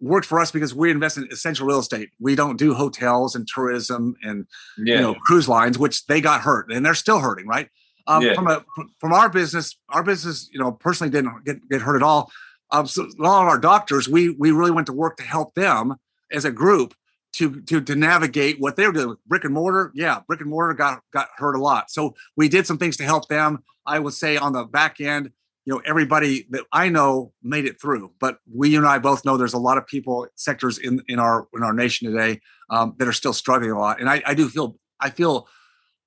[0.00, 2.10] worked for us because we invest in essential real estate.
[2.20, 4.46] We don't do hotels and tourism and
[4.78, 4.96] yeah.
[4.96, 7.68] you know cruise lines, which they got hurt and they're still hurting, right?
[8.06, 8.34] Um, yeah.
[8.34, 8.64] From a
[8.98, 12.30] from our business, our business, you know, personally didn't get, get hurt at all.
[12.70, 15.54] Um, so a lot of our doctors, we we really went to work to help
[15.54, 15.96] them
[16.30, 16.94] as a group
[17.36, 19.16] to to to navigate what they were doing.
[19.26, 21.90] Brick and mortar, yeah, brick and mortar got got hurt a lot.
[21.90, 23.62] So we did some things to help them.
[23.86, 25.30] I would say on the back end,
[25.64, 28.12] you know everybody that I know made it through.
[28.20, 31.48] But we and I both know there's a lot of people sectors in in our
[31.54, 34.48] in our nation today um, that are still struggling a lot, and I, I do
[34.48, 35.48] feel I feel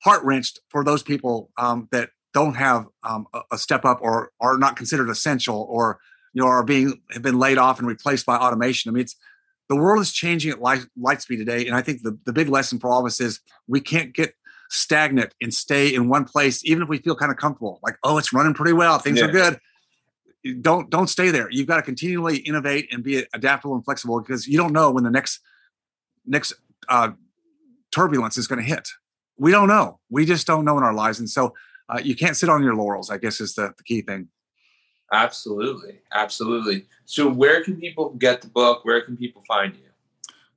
[0.03, 4.31] heart wrenched for those people um, that don't have um, a, a, step up or
[4.39, 5.99] are not considered essential or
[6.33, 8.89] you know are being have been laid off and replaced by automation.
[8.89, 9.15] I mean, it's
[9.69, 12.49] the world is changing at light, light speed today, and I think the the big
[12.49, 14.33] lesson for all of us is we can't get
[14.69, 18.17] stagnant and stay in one place, even if we feel kind of comfortable, like, oh,
[18.17, 19.25] it's running pretty well, things yeah.
[19.25, 19.59] are good.
[20.61, 21.49] Don't don't stay there.
[21.51, 25.03] You've got to continually innovate and be adaptable and flexible because you don't know when
[25.03, 25.41] the next
[26.25, 26.53] next
[26.87, 27.11] uh,
[27.91, 28.87] turbulence is going to hit.
[29.37, 29.99] We don't know.
[30.09, 31.53] We just don't know in our lives, and so
[31.89, 33.09] uh, you can't sit on your laurels.
[33.09, 34.29] I guess is the, the key thing.
[35.11, 36.85] Absolutely, absolutely.
[37.05, 38.83] So, where can people get the book?
[38.83, 39.83] Where can people find you?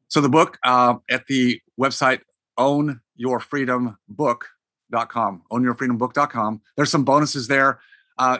[0.08, 2.22] So, the book uh, at the website
[2.58, 5.42] ownyourfreedombook.com.
[5.50, 6.60] Ownyourfreedombook.com.
[6.76, 7.80] There's some bonuses there.
[8.18, 8.38] Uh,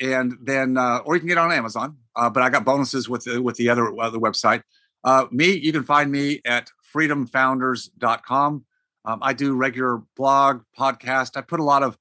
[0.00, 1.96] and then, uh, or you can get on Amazon.
[2.14, 4.62] Uh, but I got bonuses with the, with the other other website.
[5.04, 8.64] Uh, me, you can find me at freedomfounders.com.
[9.04, 11.36] Um, I do regular blog, podcast.
[11.36, 11.96] I put a lot of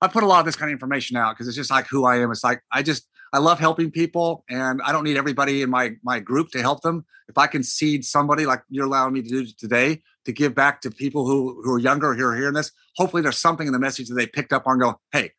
[0.00, 2.04] I put a lot of this kind of information out because it's just like who
[2.04, 2.30] I am.
[2.30, 5.96] It's like I just I love helping people, and I don't need everybody in my
[6.02, 7.04] my group to help them.
[7.28, 10.80] If I can seed somebody like you're allowing me to do today to give back
[10.82, 13.78] to people who who are younger who are hearing this, hopefully there's something in the
[13.78, 14.78] message that they picked up on.
[14.78, 15.32] Go, hey,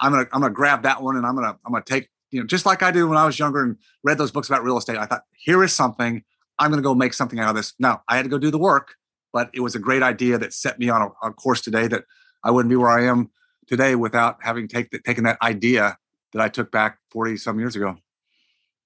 [0.00, 2.46] I'm gonna I'm gonna grab that one, and I'm gonna I'm gonna take you know
[2.46, 4.98] just like I did when I was younger and read those books about real estate.
[4.98, 6.22] I thought here is something
[6.58, 7.74] I'm gonna go make something out of this.
[7.78, 8.96] Now I had to go do the work,
[9.32, 12.04] but it was a great idea that set me on a, a course today that
[12.42, 13.30] I wouldn't be where I am
[13.70, 15.96] today without having take, taken that idea
[16.32, 17.96] that I took back 40 some years ago.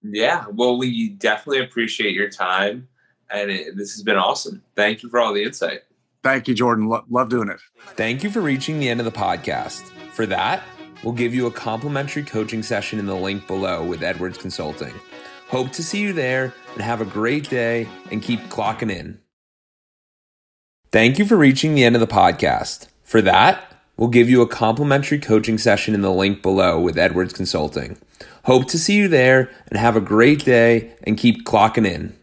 [0.03, 2.87] Yeah, well, we definitely appreciate your time,
[3.31, 4.63] and it, this has been awesome.
[4.77, 5.81] Thank you for all the insight.
[6.23, 6.89] Thank you, Jordan.
[6.89, 7.59] Lo- love doing it.
[7.97, 9.83] Thank you for reaching the end of the podcast.
[10.13, 10.63] For that,
[11.03, 14.93] we'll give you a complimentary coaching session in the link below with Edwards Consulting.
[15.49, 19.19] Hope to see you there and have a great day and keep clocking in.
[20.93, 22.89] Thank you for reaching the end of the podcast.
[23.03, 27.33] For that, We'll give you a complimentary coaching session in the link below with Edwards
[27.33, 27.97] Consulting.
[28.45, 32.17] Hope to see you there and have a great day and keep clocking in.